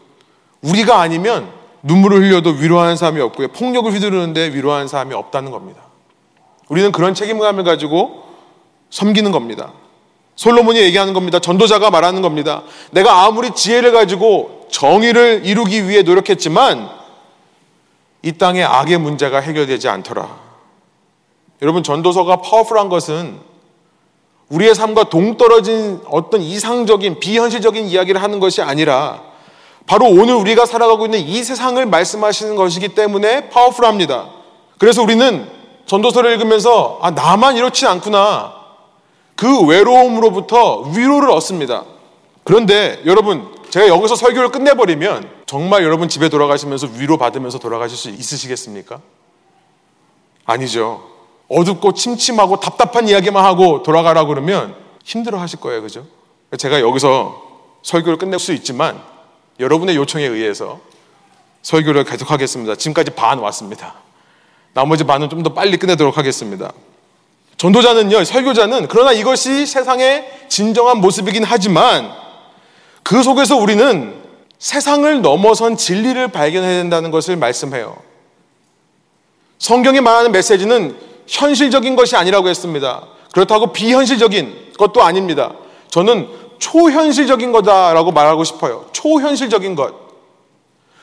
우리가 0.60 1.00
아니면 1.00 1.50
눈물을 1.82 2.18
흘려도 2.18 2.50
위로하는 2.50 2.96
사람이 2.98 3.22
없고요. 3.22 3.48
폭력을 3.48 3.90
휘두르는데 3.90 4.48
위로하는 4.52 4.86
사람이 4.86 5.14
없다는 5.14 5.50
겁니다. 5.50 5.80
우리는 6.68 6.92
그런 6.92 7.14
책임감을 7.14 7.64
가지고 7.64 8.22
섬기는 8.90 9.32
겁니다. 9.32 9.72
솔로몬이 10.36 10.78
얘기하는 10.80 11.14
겁니다. 11.14 11.38
전도자가 11.38 11.90
말하는 11.90 12.22
겁니다. 12.22 12.62
내가 12.90 13.24
아무리 13.24 13.50
지혜를 13.50 13.92
가지고 13.92 14.66
정의를 14.70 15.42
이루기 15.44 15.88
위해 15.88 16.02
노력했지만 16.02 16.90
이 18.22 18.32
땅의 18.32 18.64
악의 18.64 18.98
문제가 18.98 19.40
해결되지 19.40 19.88
않더라. 19.88 20.46
여러분, 21.62 21.82
전도서가 21.82 22.42
파워풀한 22.42 22.88
것은 22.90 23.38
우리의 24.50 24.74
삶과 24.74 25.04
동떨어진 25.04 26.00
어떤 26.08 26.42
이상적인 26.42 27.18
비현실적인 27.18 27.86
이야기를 27.86 28.22
하는 28.22 28.38
것이 28.38 28.62
아니라 28.62 29.22
바로 29.86 30.06
오늘 30.06 30.34
우리가 30.34 30.66
살아가고 30.66 31.06
있는 31.06 31.20
이 31.20 31.42
세상을 31.42 31.84
말씀하시는 31.86 32.56
것이기 32.56 32.88
때문에 32.88 33.48
파워풀합니다. 33.48 34.28
그래서 34.78 35.02
우리는 35.02 35.48
전도서를 35.86 36.32
읽으면서 36.32 36.98
아, 37.00 37.10
나만 37.10 37.56
이렇지 37.56 37.86
않구나. 37.86 38.65
그 39.36 39.66
외로움으로부터 39.66 40.80
위로를 40.96 41.30
얻습니다. 41.30 41.84
그런데 42.44 43.00
여러분, 43.06 43.54
제가 43.70 43.88
여기서 43.88 44.14
설교를 44.16 44.50
끝내버리면 44.50 45.30
정말 45.46 45.82
여러분 45.84 46.08
집에 46.08 46.28
돌아가시면서 46.28 46.88
위로받으면서 46.96 47.58
돌아가실 47.58 47.96
수 47.98 48.08
있으시겠습니까? 48.10 49.00
아니죠. 50.44 51.02
어둡고 51.48 51.92
침침하고 51.94 52.60
답답한 52.60 53.08
이야기만 53.08 53.44
하고 53.44 53.82
돌아가라 53.82 54.24
그러면 54.24 54.74
힘들어 55.04 55.38
하실 55.38 55.60
거예요. 55.60 55.82
그죠? 55.82 56.06
제가 56.56 56.80
여기서 56.80 57.42
설교를 57.82 58.18
끝낼 58.18 58.38
수 58.38 58.52
있지만 58.52 59.00
여러분의 59.60 59.96
요청에 59.96 60.24
의해서 60.24 60.80
설교를 61.62 62.04
계속하겠습니다. 62.04 62.76
지금까지 62.76 63.10
반 63.10 63.38
왔습니다. 63.40 63.94
나머지 64.72 65.04
반은 65.04 65.28
좀 65.28 65.42
더 65.42 65.52
빨리 65.52 65.76
끝내도록 65.76 66.16
하겠습니다. 66.16 66.72
전도자는요, 67.56 68.24
설교자는 68.24 68.88
그러나 68.88 69.12
이것이 69.12 69.66
세상의 69.66 70.30
진정한 70.48 70.98
모습이긴 70.98 71.42
하지만 71.44 72.12
그 73.02 73.22
속에서 73.22 73.56
우리는 73.56 74.14
세상을 74.58 75.22
넘어선 75.22 75.76
진리를 75.76 76.28
발견해야 76.28 76.78
된다는 76.78 77.10
것을 77.10 77.36
말씀해요. 77.36 77.96
성경이 79.58 80.00
말하는 80.00 80.32
메시지는 80.32 80.96
현실적인 81.26 81.96
것이 81.96 82.16
아니라고 82.16 82.48
했습니다. 82.48 83.06
그렇다고 83.32 83.72
비현실적인 83.72 84.72
것도 84.78 85.02
아닙니다. 85.02 85.52
저는 85.90 86.28
초현실적인 86.58 87.52
거다라고 87.52 88.12
말하고 88.12 88.44
싶어요. 88.44 88.86
초현실적인 88.92 89.74
것. 89.74 89.94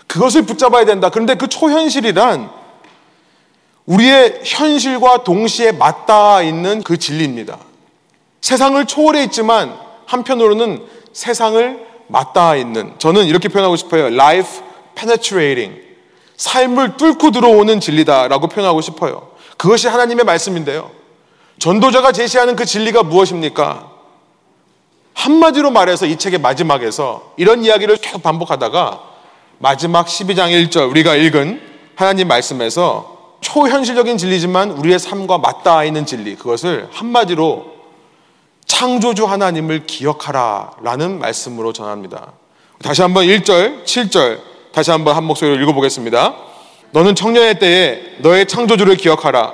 그것을 0.08 0.44
붙잡아야 0.44 0.86
된다. 0.86 1.10
그런데 1.10 1.36
그 1.36 1.48
초현실이란 1.48 2.50
우리의 3.86 4.42
현실과 4.44 5.24
동시에 5.24 5.72
맞닿아 5.74 6.42
있는 6.42 6.84
그 6.84 6.98
진리입니다. 6.98 7.58
세상을 8.42 8.84
초월해 8.86 9.24
있지만 9.26 9.78
한편으로는 10.06 10.86
세상을 11.12 11.86
맞닿아 12.08 12.56
있는 12.56 12.94
저는 12.98 13.26
이렇게 13.26 13.50
표현하고 13.50 13.76
싶어요. 13.76 14.08
life 14.08 14.62
penetrating 14.96 15.82
삶을 16.38 16.98
뚫고 16.98 17.32
들어오는 17.32 17.80
진리다라고 17.80 18.48
표현하고 18.48 18.82
싶어요. 18.82 19.30
그것이 19.58 19.88
하나님의 19.88 20.26
말씀인데요. 20.26 20.92
전도자가 21.60 22.12
제시하는 22.12 22.56
그 22.56 22.66
진리가 22.66 23.04
무엇입니까? 23.04 23.92
한마디로 25.14 25.72
말해서 25.72 26.06
이 26.06 26.18
책의 26.18 26.40
마지막에서 26.40 27.34
이런 27.38 27.64
이야기를 27.64 27.98
계속 27.98 28.24
반복하다가 28.24 29.02
마지막 29.60 30.08
12장 30.08 30.50
1절 30.50 30.90
우리가 30.90 31.16
읽은 31.16 31.62
하나님 31.96 32.28
말씀에서 32.28 33.13
초현실적인 33.44 34.18
진리지만 34.18 34.72
우리의 34.72 34.98
삶과 34.98 35.38
맞닿아 35.38 35.84
있는 35.84 36.06
진리 36.06 36.36
그것을 36.36 36.88
한마디로 36.92 37.74
창조주 38.66 39.26
하나님을 39.26 39.86
기억하라 39.86 40.72
라는 40.82 41.20
말씀으로 41.20 41.74
전합니다. 41.74 42.34
다시 42.82 43.02
한번 43.02 43.26
1절, 43.26 43.84
7절 43.86 44.40
다시 44.72 44.90
한번 44.90 45.16
한 45.16 45.24
목소리로 45.26 45.62
읽어보겠습니다. 45.62 46.34
너는 46.92 47.16
청년의 47.16 47.60
때에 47.60 48.02
너의 48.20 48.48
창조주를 48.48 48.96
기억하라. 48.98 49.54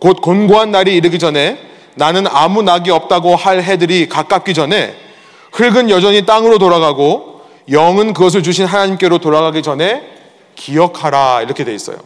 곧 0.00 0.20
곤고한 0.20 0.70
날이 0.70 0.96
이르기 0.96 1.18
전에 1.18 1.58
나는 1.94 2.26
아무 2.28 2.62
낙이 2.62 2.90
없다고 2.90 3.36
할 3.36 3.62
해들이 3.62 4.08
가깝기 4.08 4.54
전에 4.54 4.94
흙은 5.52 5.90
여전히 5.90 6.24
땅으로 6.24 6.58
돌아가고 6.58 7.42
영은 7.70 8.14
그것을 8.14 8.42
주신 8.42 8.66
하나님께로 8.66 9.18
돌아가기 9.18 9.62
전에 9.62 10.02
기억하라 10.54 11.42
이렇게 11.42 11.64
돼 11.64 11.74
있어요. 11.74 11.98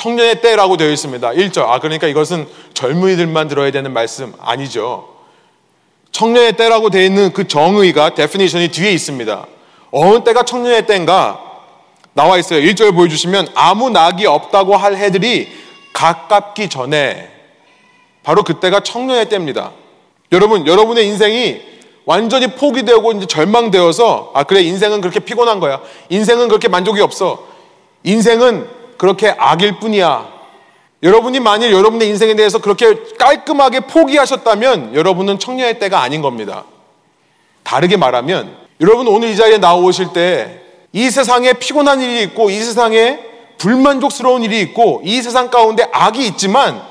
청년의 0.00 0.40
때라고 0.40 0.78
되어 0.78 0.88
있습니다. 0.90 1.30
1절. 1.30 1.68
아 1.68 1.78
그러니까 1.78 2.06
이것은 2.06 2.48
젊은이들만 2.72 3.48
들어야 3.48 3.70
되는 3.70 3.92
말씀 3.92 4.32
아니죠. 4.40 5.08
청년의 6.10 6.54
때라고 6.56 6.88
되어 6.88 7.02
있는 7.02 7.34
그 7.34 7.46
정의가 7.46 8.14
definition이 8.14 8.68
뒤에 8.68 8.92
있습니다. 8.92 9.46
어느 9.90 10.24
때가 10.24 10.44
청년의 10.44 10.86
때인가? 10.86 11.38
나와 12.14 12.38
있어요. 12.38 12.60
1절 12.60 12.94
보여주시면 12.94 13.48
아무 13.54 13.90
낙이 13.90 14.24
없다고 14.24 14.74
할 14.74 14.96
해들이 14.96 15.48
가깝기 15.92 16.70
전에 16.70 17.30
바로 18.22 18.42
그때가 18.42 18.80
청년의 18.80 19.28
때입니다. 19.28 19.72
여러분, 20.32 20.66
여러분의 20.66 21.06
인생이 21.08 21.60
완전히 22.06 22.46
포기되고 22.46 23.12
이제 23.12 23.26
절망되어서 23.26 24.30
아 24.34 24.44
그래 24.44 24.62
인생은 24.62 25.02
그렇게 25.02 25.20
피곤한 25.20 25.60
거야. 25.60 25.82
인생은 26.08 26.48
그렇게 26.48 26.68
만족이 26.68 27.02
없어. 27.02 27.46
인생은 28.02 28.79
그렇게 29.00 29.34
악일 29.38 29.78
뿐이야. 29.78 30.40
여러분이 31.02 31.40
만일 31.40 31.72
여러분의 31.72 32.08
인생에 32.08 32.34
대해서 32.34 32.58
그렇게 32.58 32.94
깔끔하게 33.18 33.80
포기하셨다면 33.80 34.94
여러분은 34.94 35.38
청년의 35.38 35.78
때가 35.78 36.02
아닌 36.02 36.20
겁니다. 36.20 36.64
다르게 37.62 37.96
말하면 37.96 38.54
여러분 38.80 39.08
오늘 39.08 39.30
이 39.30 39.36
자리에 39.36 39.58
나오실 39.58 40.12
때 40.12 40.60
이 40.92 41.10
세상에 41.10 41.52
피곤한 41.52 42.00
일이 42.00 42.22
있고 42.24 42.50
이 42.50 42.58
세상에 42.58 43.20
불만족스러운 43.58 44.42
일이 44.42 44.60
있고 44.60 45.02
이 45.04 45.22
세상 45.22 45.50
가운데 45.50 45.88
악이 45.92 46.26
있지만 46.28 46.82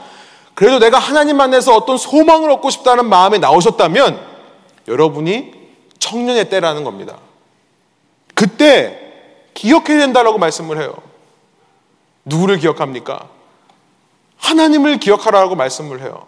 그래도 0.53 0.79
내가 0.79 0.99
하나님 0.99 1.39
안에서 1.41 1.75
어떤 1.75 1.97
소망을 1.97 2.49
얻고 2.51 2.69
싶다는 2.69 3.07
마음에 3.07 3.37
나오셨다면 3.37 4.19
여러분이 4.87 5.51
청년의 5.99 6.49
때라는 6.49 6.83
겁니다. 6.83 7.17
그때 8.33 8.99
기억해야 9.53 9.99
된다라고 9.99 10.37
말씀을 10.37 10.79
해요. 10.79 10.93
누구를 12.29 12.59
기억합니까? 12.59 13.27
하나님을 14.37 14.99
기억하라고 14.99 15.55
말씀을 15.55 16.01
해요. 16.01 16.27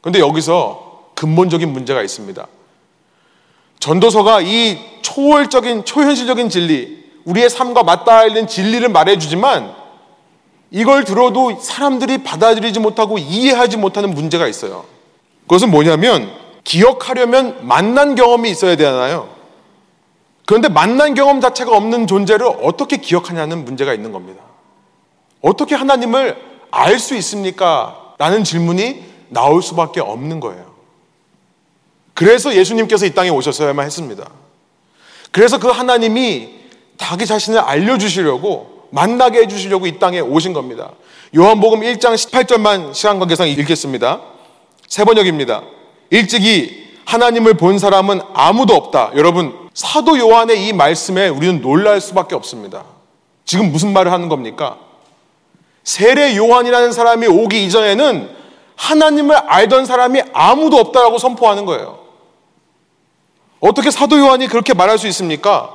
그런데 0.00 0.20
여기서 0.20 1.10
근본적인 1.14 1.72
문제가 1.72 2.02
있습니다. 2.02 2.46
전도서가 3.80 4.40
이 4.42 4.78
초월적인, 5.02 5.84
초현실적인 5.84 6.48
진리, 6.48 7.04
우리의 7.24 7.50
삶과 7.50 7.82
맞닿아 7.82 8.26
있는 8.26 8.46
진리를 8.46 8.88
말해주지만 8.88 9.74
이걸 10.70 11.04
들어도 11.04 11.58
사람들이 11.60 12.24
받아들이지 12.24 12.80
못하고 12.80 13.18
이해하지 13.18 13.76
못하는 13.76 14.10
문제가 14.10 14.46
있어요. 14.46 14.84
그것은 15.42 15.70
뭐냐면 15.70 16.30
기억하려면 16.64 17.66
만난 17.66 18.14
경험이 18.14 18.50
있어야 18.50 18.76
되잖아요. 18.76 19.28
그런데 20.46 20.68
만난 20.68 21.14
경험 21.14 21.40
자체가 21.40 21.76
없는 21.76 22.06
존재를 22.06 22.46
어떻게 22.62 22.96
기억하냐는 22.96 23.64
문제가 23.64 23.94
있는 23.94 24.12
겁니다. 24.12 24.42
어떻게 25.44 25.74
하나님을 25.74 26.36
알 26.70 26.98
수 26.98 27.14
있습니까? 27.16 28.14
라는 28.18 28.44
질문이 28.44 29.04
나올 29.28 29.62
수밖에 29.62 30.00
없는 30.00 30.40
거예요. 30.40 30.74
그래서 32.14 32.54
예수님께서 32.54 33.06
이 33.06 33.14
땅에 33.14 33.28
오셨어야만 33.28 33.84
했습니다. 33.84 34.28
그래서 35.30 35.58
그 35.58 35.68
하나님이 35.68 36.48
자기 36.96 37.26
자신을 37.26 37.58
알려주시려고 37.58 38.88
만나게 38.90 39.40
해주시려고 39.40 39.86
이 39.86 39.98
땅에 39.98 40.20
오신 40.20 40.52
겁니다. 40.52 40.92
요한복음 41.36 41.80
1장 41.80 42.14
18절만 42.14 42.94
시간 42.94 43.18
관계상 43.18 43.48
읽겠습니다. 43.48 44.20
세 44.86 45.04
번역입니다. 45.04 45.62
일찍이 46.10 46.84
하나님을 47.04 47.54
본 47.54 47.78
사람은 47.78 48.20
아무도 48.32 48.74
없다. 48.74 49.10
여러분, 49.16 49.68
사도 49.74 50.16
요한의 50.18 50.66
이 50.66 50.72
말씀에 50.72 51.28
우리는 51.28 51.60
놀랄 51.60 52.00
수밖에 52.00 52.34
없습니다. 52.34 52.84
지금 53.44 53.72
무슨 53.72 53.92
말을 53.92 54.12
하는 54.12 54.28
겁니까? 54.28 54.78
세례 55.84 56.34
요한이라는 56.36 56.92
사람이 56.92 57.26
오기 57.26 57.64
이전에는 57.66 58.30
하나님을 58.76 59.36
알던 59.36 59.86
사람이 59.86 60.22
아무도 60.32 60.78
없다라고 60.78 61.18
선포하는 61.18 61.66
거예요. 61.66 62.00
어떻게 63.60 63.90
사도 63.90 64.18
요한이 64.18 64.48
그렇게 64.48 64.74
말할 64.74 64.98
수 64.98 65.06
있습니까? 65.08 65.70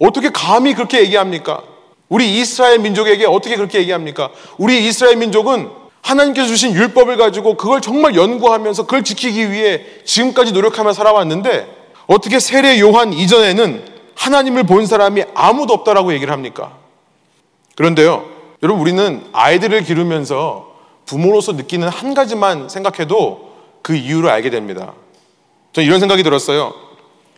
어떻게 0.00 0.30
감히 0.30 0.74
그렇게 0.74 1.00
얘기합니까? 1.00 1.62
우리 2.08 2.38
이스라엘 2.38 2.78
민족에게 2.78 3.26
어떻게 3.26 3.56
그렇게 3.56 3.78
얘기합니까? 3.78 4.30
우리 4.58 4.86
이스라엘 4.86 5.16
민족은 5.16 5.70
하나님께서 6.02 6.46
주신 6.46 6.72
율법을 6.72 7.16
가지고 7.16 7.56
그걸 7.56 7.80
정말 7.80 8.14
연구하면서 8.14 8.84
그걸 8.84 9.02
지키기 9.02 9.50
위해 9.50 9.84
지금까지 10.04 10.52
노력하며 10.52 10.92
살아왔는데 10.92 11.66
어떻게 12.06 12.38
세례 12.38 12.78
요한 12.78 13.12
이전에는 13.12 13.84
하나님을 14.14 14.64
본 14.64 14.86
사람이 14.86 15.24
아무도 15.34 15.74
없다라고 15.74 16.12
얘기를 16.14 16.32
합니까? 16.32 16.76
그런데요, 17.74 18.35
여러분 18.62 18.80
우리는 18.80 19.26
아이들을 19.32 19.82
기르면서 19.82 20.74
부모로서 21.04 21.52
느끼는 21.52 21.88
한 21.88 22.14
가지만 22.14 22.68
생각해도 22.68 23.52
그 23.82 23.94
이유를 23.94 24.28
알게 24.28 24.50
됩니다. 24.50 24.92
저는 25.72 25.86
이런 25.86 26.00
생각이 26.00 26.22
들었어요. 26.22 26.74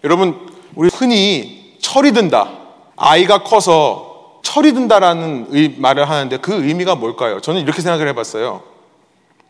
여러분, 0.05 0.49
우리 0.75 0.89
흔히 0.93 1.77
철이 1.81 2.13
든다. 2.13 2.51
아이가 2.97 3.43
커서 3.43 4.39
철이 4.43 4.73
든다라는 4.73 5.75
말을 5.79 6.09
하는데 6.09 6.37
그 6.39 6.65
의미가 6.65 6.95
뭘까요? 6.95 7.41
저는 7.41 7.61
이렇게 7.61 7.83
생각을 7.83 8.09
해봤어요. 8.09 8.63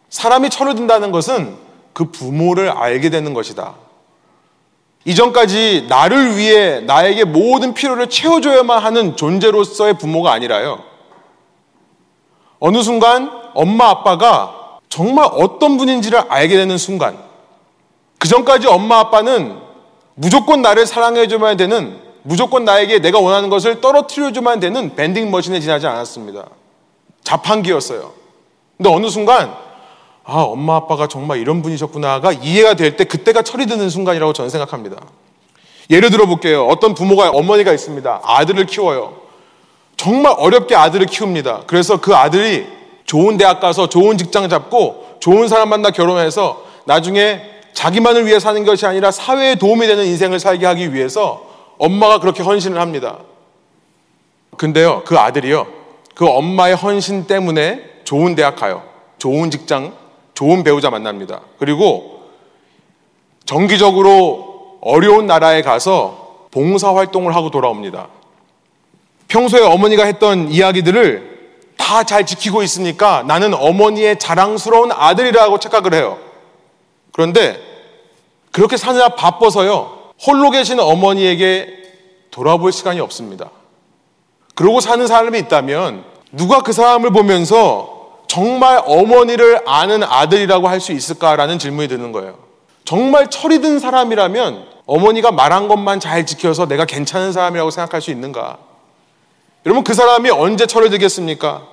사람이 0.09 0.51
철을 0.51 0.75
든다는 0.75 1.13
것은 1.13 1.57
그 1.93 2.11
부모를 2.11 2.71
알게 2.71 3.11
되는 3.11 3.35
것이다. 3.35 3.75
이전까지 5.05 5.87
나를 5.89 6.37
위해 6.37 6.81
나에게 6.81 7.25
모든 7.25 7.75
필요를 7.75 8.09
채워줘야만 8.09 8.83
하는 8.83 9.17
존재로서의 9.17 9.99
부모가 9.99 10.33
아니라요. 10.33 10.88
어느 12.61 12.83
순간 12.83 13.31
엄마 13.55 13.89
아빠가 13.89 14.79
정말 14.89 15.29
어떤 15.33 15.77
분인지를 15.77 16.23
알게 16.29 16.57
되는 16.57 16.77
순간, 16.79 17.19
그 18.19 18.27
전까지 18.29 18.67
엄마 18.67 18.99
아빠는 18.99 19.57
무조건 20.15 20.63
나를 20.63 20.87
사랑해줘야 20.87 21.57
되는, 21.57 22.01
무조건 22.23 22.65
나에게 22.65 22.99
내가 22.99 23.21
원하는 23.21 23.49
것을 23.49 23.81
떨어뜨려줘만 23.81 24.61
되는 24.61 24.97
밴딩 24.97 25.31
머신에 25.31 25.61
지나지 25.61 25.87
않았습니다. 25.87 26.47
자판기였어요. 27.23 28.13
근데 28.77 28.91
어느 28.91 29.09
순간 29.09 29.55
아, 30.25 30.41
엄마 30.43 30.77
아빠가 30.77 31.07
정말 31.07 31.39
이런 31.39 31.63
분이셨구나가 31.63 32.33
이해가 32.33 32.75
될 32.75 32.97
때 32.97 33.05
그때가 33.05 33.43
철이 33.43 33.67
드는 33.67 33.89
순간이라고 33.89 34.33
저는 34.35 34.51
생각합니다. 34.51 34.97
예를 35.91 36.11
들어 36.11 36.27
볼게요. 36.27 36.67
어떤 36.67 36.93
부모가 36.95 37.31
어머니가 37.31 37.73
있습니다. 37.73 38.21
아들을 38.23 38.67
키워요. 38.67 39.28
정말 39.99 40.33
어렵게 40.39 40.75
아들을 40.75 41.07
키웁니다. 41.07 41.65
그래서 41.67 42.01
그 42.01 42.15
아들이 42.15 42.67
좋은 43.05 43.37
대학 43.37 43.61
가서 43.61 43.89
좋은 43.89 44.17
직장 44.17 44.49
잡고 44.49 45.17
좋은 45.19 45.49
사람 45.49 45.69
만나 45.69 45.91
결혼해서 45.91 46.63
나중에 46.85 47.43
자기만을 47.75 48.25
위해 48.25 48.39
사는 48.39 48.65
것이 48.65 48.87
아니라 48.87 49.11
사회에 49.11 49.57
도움이 49.57 49.87
되는 49.87 50.07
인생을 50.07 50.39
살게 50.39 50.65
하기 50.67 50.95
위해서 50.95 51.45
엄마가 51.79 52.21
그렇게 52.21 52.43
헌신을 52.43 52.81
합니다. 52.81 53.19
근데요, 54.57 55.03
그 55.05 55.19
아들이요, 55.19 55.67
그 56.15 56.27
엄마의 56.27 56.77
헌신 56.77 57.27
때문에 57.27 57.83
좋은 58.05 58.35
대학 58.35 58.57
가요. 58.57 58.85
좋은 59.19 59.51
직장 59.51 59.93
좋은 60.35 60.63
배우자 60.63 60.91
만납니다. 60.91 61.41
그리고 61.59 62.23
정기적으로 63.45 64.79
어려운 64.81 65.27
나라에 65.27 65.63
가서 65.63 66.47
봉사 66.53 66.95
활동을 66.95 67.35
하고 67.35 67.51
돌아옵니다. 67.51 68.09
평소에 69.29 69.63
어머니가 69.63 70.05
했던 70.05 70.51
이야기들을 70.51 71.29
다 71.77 72.03
잘 72.05 72.27
지키고 72.27 72.63
있으니까 72.63 73.23
나는 73.27 73.55
어머니의 73.55 74.19
자랑스러운 74.19 74.93
아들이라고 74.93 75.59
착각을 75.59 75.95
해요. 75.95 76.19
그런데 77.13 77.59
그렇게 78.53 78.77
사느라 78.77 79.11
바빠서요. 79.11 80.13
홀로 80.27 80.51
계신 80.51 80.81
어머니에게 80.81 81.69
돌아볼 82.31 82.73
시간이 82.73 83.01
없습니다. 83.01 83.51
그러고 84.55 84.81
사는 84.81 85.07
사람이 85.07 85.39
있다면 85.39 86.05
누가 86.33 86.61
그 86.61 86.73
사람을 86.73 87.11
보면서 87.11 88.19
정말 88.27 88.83
어머니를 88.85 89.63
아는 89.67 90.03
아들이라고 90.03 90.69
할 90.69 90.81
수 90.81 90.93
있을까라는 90.93 91.59
질문이 91.59 91.89
드는 91.89 92.13
거예요. 92.13 92.39
정말 92.85 93.29
철이 93.31 93.61
든 93.61 93.79
사람이라면 93.79 94.67
어머니가 94.87 95.31
말한 95.33 95.69
것만 95.69 96.01
잘 96.01 96.27
지켜서 96.27 96.67
내가 96.67 96.85
괜찮은 96.85 97.33
사람이라고 97.33 97.71
생각할 97.71 98.03
수 98.03 98.11
있는가? 98.11 98.59
여러분 99.69 99.85
그 99.85 99.93
사람이 99.93 100.31
언제 100.31 100.65
철을 100.65 100.89
들겠습니까? 100.89 101.67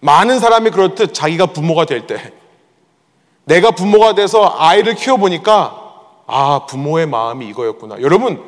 많은 0.00 0.40
사람이 0.40 0.70
그렇듯 0.70 1.12
자기가 1.12 1.46
부모가 1.46 1.84
될 1.84 2.06
때, 2.06 2.32
내가 3.44 3.70
부모가 3.70 4.14
돼서 4.14 4.54
아이를 4.56 4.94
키워보니까 4.94 5.76
아 6.26 6.64
부모의 6.66 7.06
마음이 7.06 7.46
이거였구나. 7.48 8.00
여러분 8.00 8.42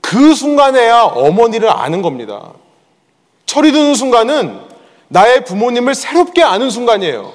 그 0.00 0.34
순간에야 0.34 1.02
어머니를 1.02 1.68
아는 1.68 2.00
겁니다. 2.00 2.54
철이 3.44 3.72
드는 3.72 3.94
순간은 3.94 4.58
나의 5.08 5.44
부모님을 5.44 5.94
새롭게 5.94 6.42
아는 6.42 6.70
순간이에요. 6.70 7.30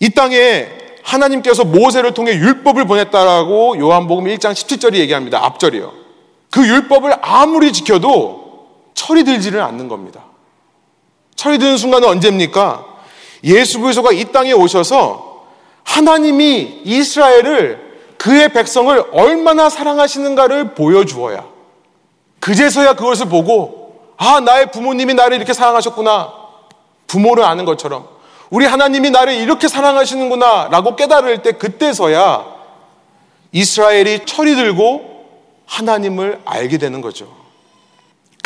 이 0.00 0.10
땅에 0.10 0.66
하나님께서 1.04 1.64
모세를 1.64 2.14
통해 2.14 2.32
율법을 2.32 2.84
보냈다라고 2.88 3.78
요한복음 3.78 4.24
1장 4.24 4.54
17절이 4.54 4.96
얘기합니다. 4.96 5.44
앞절이요. 5.44 5.92
그 6.50 6.66
율법을 6.66 7.14
아무리 7.22 7.72
지켜도 7.72 8.39
철이 9.00 9.24
들지를 9.24 9.62
않는 9.62 9.88
겁니다. 9.88 10.24
철이 11.34 11.58
드는 11.58 11.78
순간은 11.78 12.06
언제입니까? 12.06 12.84
예수 13.44 13.80
그리스도가 13.80 14.12
이 14.12 14.26
땅에 14.26 14.52
오셔서 14.52 15.46
하나님이 15.84 16.82
이스라엘을 16.84 17.90
그의 18.18 18.50
백성을 18.50 19.02
얼마나 19.12 19.70
사랑하시는가를 19.70 20.74
보여주어야 20.74 21.46
그제서야 22.40 22.92
그것을 22.92 23.30
보고 23.30 24.12
아 24.18 24.40
나의 24.40 24.70
부모님이 24.70 25.14
나를 25.14 25.38
이렇게 25.38 25.54
사랑하셨구나 25.54 26.34
부모를 27.06 27.44
아는 27.44 27.64
것처럼 27.64 28.06
우리 28.50 28.66
하나님이 28.66 29.08
나를 29.10 29.32
이렇게 29.32 29.66
사랑하시는구나 29.66 30.68
라고 30.70 30.94
깨달을 30.94 31.40
때 31.40 31.52
그때서야 31.52 32.44
이스라엘이 33.52 34.26
철이 34.26 34.56
들고 34.56 35.24
하나님을 35.64 36.42
알게 36.44 36.76
되는 36.76 37.00
거죠. 37.00 37.39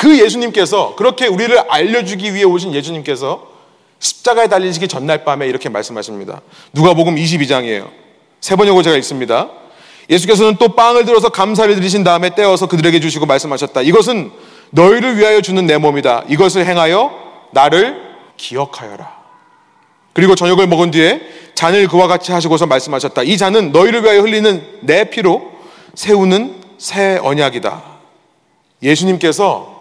그 0.04 0.22
예수님께서 0.22 0.96
그렇게 0.96 1.26
우리를 1.26 1.58
알려주기 1.66 2.34
위해 2.34 2.44
오신 2.44 2.74
예수님께서 2.74 3.48
십자가에 4.00 4.48
달리시기 4.48 4.86
전날 4.86 5.24
밤에 5.24 5.46
이렇게 5.46 5.70
말씀하십니다. 5.70 6.42
누가복음 6.74 7.16
22장이에요. 7.16 7.88
세 8.38 8.54
번역을 8.54 8.82
제가 8.82 8.98
읽습니다. 8.98 9.48
예수께서는 10.10 10.56
또 10.56 10.76
빵을 10.76 11.06
들어서 11.06 11.30
감사를 11.30 11.74
드리신 11.74 12.04
다음에 12.04 12.34
떼어서 12.34 12.66
그들에게 12.66 13.00
주시고 13.00 13.24
말씀하셨다. 13.24 13.80
이것은 13.80 14.30
너희를 14.72 15.16
위하여 15.16 15.40
주는 15.40 15.66
내 15.66 15.78
몸이다. 15.78 16.24
이것을 16.28 16.66
행하여 16.66 17.10
나를 17.52 17.96
기억하여라. 18.36 19.10
그리고 20.12 20.34
저녁을 20.34 20.66
먹은 20.66 20.90
뒤에 20.90 21.22
잔을 21.54 21.88
그와 21.88 22.08
같이 22.08 22.30
하시고서 22.30 22.66
말씀하셨다. 22.66 23.22
이 23.22 23.38
잔은 23.38 23.72
너희를 23.72 24.02
위하여 24.02 24.20
흘리는 24.20 24.80
내 24.82 25.08
피로 25.08 25.50
세우는 25.94 26.56
새 26.76 27.18
언약이다. 27.22 27.82
예수님께서 28.82 29.73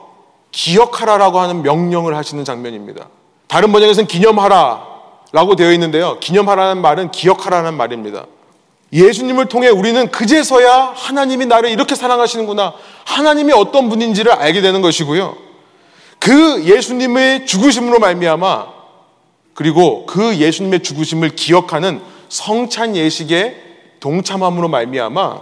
기억하라라고 0.53 1.39
하는 1.39 1.63
명령을 1.63 2.15
하시는 2.15 2.45
장면입니다. 2.45 3.09
다른 3.47 3.73
번역에서는 3.73 4.07
기념하라라고 4.07 5.55
되어 5.57 5.73
있는데요. 5.73 6.19
기념하라는 6.21 6.81
말은 6.81 7.11
기억하라는 7.11 7.73
말입니다. 7.73 8.25
예수님을 8.93 9.47
통해 9.47 9.69
우리는 9.69 10.09
그제서야 10.11 10.93
하나님이 10.95 11.47
나를 11.47 11.71
이렇게 11.71 11.95
사랑하시는구나. 11.95 12.73
하나님이 13.05 13.51
어떤 13.53 13.89
분인지를 13.89 14.31
알게 14.31 14.61
되는 14.61 14.81
것이고요. 14.81 15.35
그 16.19 16.63
예수님의 16.63 17.47
죽으심으로 17.47 17.99
말미암아 17.99 18.67
그리고 19.55 20.05
그 20.05 20.37
예수님의 20.37 20.83
죽으심을 20.83 21.29
기억하는 21.29 22.01
성찬 22.29 22.95
예식의 22.95 23.61
동참함으로 23.99 24.67
말미암아 24.69 25.41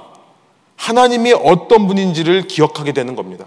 하나님이 0.77 1.33
어떤 1.33 1.87
분인지를 1.87 2.47
기억하게 2.47 2.93
되는 2.93 3.15
겁니다. 3.15 3.45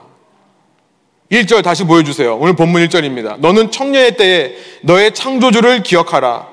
1절 1.34 1.64
다시 1.64 1.84
보여주세요. 1.84 2.36
오늘 2.36 2.54
본문 2.54 2.86
1절입니다. 2.86 3.38
너는 3.40 3.70
청년의 3.70 4.16
때에 4.16 4.54
너의 4.82 5.12
창조주를 5.12 5.82
기억하라. 5.82 6.46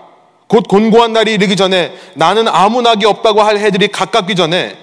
곧 0.48 0.68
곤고한 0.68 1.14
날이 1.14 1.34
이르기 1.34 1.56
전에 1.56 1.94
나는 2.16 2.48
아무 2.48 2.82
낙이 2.82 3.06
없다고 3.06 3.42
할 3.42 3.58
해들이 3.58 3.88
가깝기 3.90 4.36
전에 4.36 4.76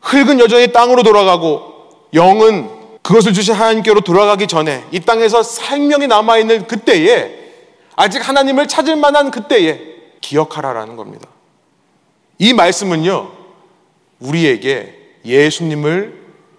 흙은 0.00 0.40
여전히 0.40 0.72
땅으로 0.72 1.02
돌아가고 1.02 2.08
영은 2.14 2.70
그것을 3.02 3.32
주신 3.32 3.54
하나님께로 3.54 4.00
돌아가기 4.00 4.46
전에 4.46 4.84
이 4.90 5.00
땅에서 5.00 5.42
생명이 5.42 6.06
남아있는 6.06 6.66
그때에 6.66 7.36
아직 7.96 8.26
하나님을 8.26 8.66
찾을 8.66 8.96
만한 8.96 9.30
그때에 9.30 9.80
기억하라라는 10.20 10.96
겁니다. 10.96 11.28
이 12.38 12.52
말씀은요, 12.52 13.30
우리에게 14.20 14.94
예수님을 15.24 16.18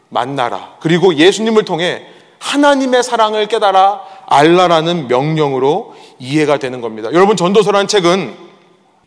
만나라. 0.10 0.76
그리고 0.80 1.16
예수님을 1.16 1.66
통해 1.66 2.06
하나님의 2.40 3.04
사랑을 3.04 3.48
깨달아 3.48 4.02
알라라는 4.26 5.08
명령으로 5.08 5.96
이해가 6.20 6.58
되는 6.58 6.82
겁니다. 6.82 7.10
여러분, 7.14 7.36
전도서란 7.36 7.88
책은 7.88 8.36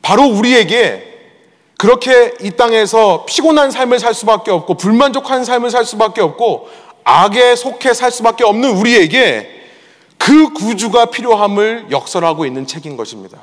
바로 0.02 0.24
우리에게 0.24 1.10
그렇게 1.78 2.34
이 2.40 2.52
땅에서 2.52 3.24
피곤한 3.26 3.70
삶을 3.70 3.98
살 3.98 4.14
수밖에 4.14 4.50
없고 4.50 4.74
불만족한 4.74 5.44
삶을 5.44 5.70
살 5.70 5.84
수밖에 5.84 6.20
없고 6.20 6.68
악에 7.04 7.56
속해 7.56 7.94
살 7.94 8.10
수밖에 8.12 8.44
없는 8.44 8.70
우리에게 8.70 9.48
그 10.16 10.52
구주가 10.52 11.06
필요함을 11.06 11.86
역설하고 11.90 12.46
있는 12.46 12.66
책인 12.66 12.96
것입니다. 12.96 13.38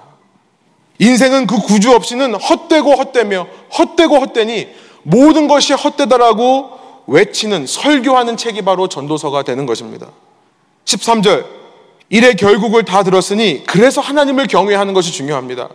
인생은 1.00 1.48
그 1.48 1.60
구주 1.60 1.92
없이는 1.92 2.36
헛되고 2.36 2.94
헛되며 2.94 3.48
헛되고 3.78 4.18
헛되니 4.18 4.70
모든 5.04 5.48
것이 5.48 5.74
헛되다라고 5.74 6.79
외치는 7.10 7.66
설교하는 7.66 8.38
책이 8.38 8.62
바로 8.64 8.88
전도서가 8.88 9.44
되는 9.44 9.66
것입니다. 9.66 10.08
13절 10.86 11.46
일의 12.10 12.36
결국을 12.36 12.86
다 12.86 13.04
들었으니 13.04 13.64
그래서 13.66 14.02
하나님을 14.02 14.48
경외하는 14.48 14.94
것이 14.94 15.12
중요합니다. 15.12 15.70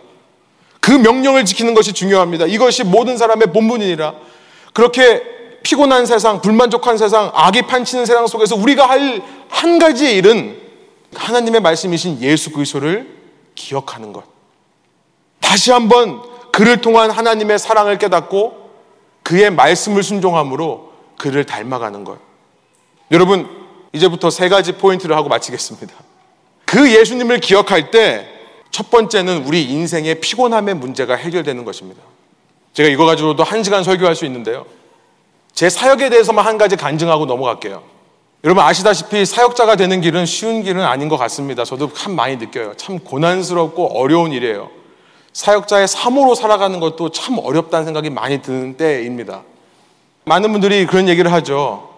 그 0.79 0.91
명령을 0.91 1.45
지키는 1.45 1.73
것이 1.73 1.93
중요합니다. 1.93 2.45
이것이 2.45 2.83
모든 2.83 3.17
사람의 3.17 3.53
본분이니라. 3.53 4.13
그렇게 4.73 5.23
피곤한 5.63 6.05
세상, 6.05 6.41
불만족한 6.41 6.97
세상, 6.97 7.31
악이 7.33 7.63
판치는 7.63 8.05
세상 8.05 8.27
속에서 8.27 8.55
우리가 8.55 8.87
할 8.87 9.21
한 9.55 9.79
가지의 9.79 10.17
일은 10.17 10.61
하나님의 11.15 11.61
말씀이신 11.61 12.21
예수 12.21 12.51
그리스도를 12.51 13.07
기억하는 13.55 14.11
것. 14.11 14.25
다시 15.39 15.71
한번 15.71 16.21
그를 16.51 16.81
통한 16.81 17.09
하나님의 17.09 17.57
사랑을 17.57 17.97
깨닫고 17.97 18.69
그의 19.23 19.51
말씀을 19.51 20.03
순종함으로 20.03 20.91
그를 21.17 21.45
닮아가는 21.45 22.03
것. 22.03 22.19
여러분, 23.11 23.47
이제부터 23.93 24.29
세 24.29 24.49
가지 24.49 24.73
포인트를 24.73 25.15
하고 25.15 25.29
마치겠습니다. 25.29 25.93
그 26.65 26.91
예수님을 26.93 27.39
기억할 27.39 27.91
때 27.91 28.35
첫 28.75 28.91
번째는 28.91 29.45
우리 29.45 29.63
인생의 29.63 30.19
피곤함의 30.19 30.75
문제가 30.75 31.15
해결되는 31.15 31.63
것입니다. 31.63 32.01
제가 32.73 32.89
이거 32.89 33.05
가지고도 33.05 33.41
한 33.41 33.63
시간 33.63 33.85
설교할 33.85 34.17
수 34.17 34.25
있는데요. 34.25 34.65
제 35.53 35.69
사역에 35.69 36.09
대해서만 36.09 36.45
한 36.45 36.57
가지 36.57 36.75
간증하고 36.75 37.25
넘어갈게요. 37.25 37.81
여러분 38.43 38.61
아시다시피 38.65 39.25
사역자가 39.25 39.77
되는 39.77 40.01
길은 40.01 40.25
쉬운 40.25 40.61
길은 40.61 40.83
아닌 40.83 41.07
것 41.07 41.15
같습니다. 41.15 41.63
저도 41.63 41.93
참 41.93 42.17
많이 42.17 42.35
느껴요. 42.35 42.73
참 42.75 42.99
고난스럽고 42.99 43.97
어려운 43.97 44.33
일이에요. 44.33 44.69
사역자의 45.31 45.87
사모로 45.87 46.35
살아가는 46.35 46.77
것도 46.81 47.11
참 47.11 47.39
어렵다는 47.39 47.85
생각이 47.85 48.09
많이 48.09 48.41
드는 48.41 48.75
때입니다. 48.75 49.43
많은 50.25 50.51
분들이 50.51 50.85
그런 50.85 51.07
얘기를 51.07 51.31
하죠. 51.33 51.89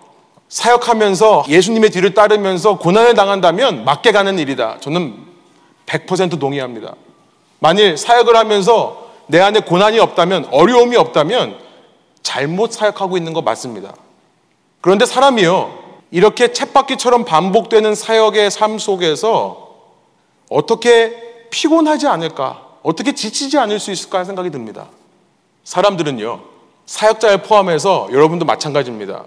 사역하면서 0.49 1.45
예수님의 1.49 1.89
뒤를 1.89 2.13
따르면서 2.13 2.78
고난을 2.78 3.15
당한다면 3.15 3.84
맞게 3.86 4.11
가는 4.11 4.38
일이다. 4.39 4.78
저는 4.80 5.15
100% 5.86 6.39
동의합니다. 6.39 6.95
만일 7.59 7.97
사역을 7.97 8.36
하면서 8.36 9.07
내 9.28 9.39
안에 9.39 9.61
고난이 9.61 9.99
없다면, 9.99 10.47
어려움이 10.51 10.95
없다면 10.95 11.57
잘못 12.21 12.71
사역하고 12.71 13.17
있는 13.17 13.34
거 13.34 13.41
맞습니다. 13.41 13.93
그런데 14.80 15.05
사람이요, 15.05 15.86
이렇게 16.11 16.53
쳇바퀴처럼 16.53 17.25
반복되는 17.25 17.95
사역의 17.95 18.51
삶 18.51 18.78
속에서 18.80 19.75
어떻게 20.49 21.47
피곤하지 21.49 22.07
않을까, 22.07 22.63
어떻게 22.84 23.13
지치지 23.13 23.57
않을 23.57 23.80
수 23.80 23.91
있을까 23.91 24.23
생각이 24.23 24.49
듭니다. 24.49 24.88
사람들은요, 25.65 26.57
사역자를 26.88 27.43
포함해서 27.43 28.07
여러분도 28.11 28.45
마찬가지입니다. 28.45 29.25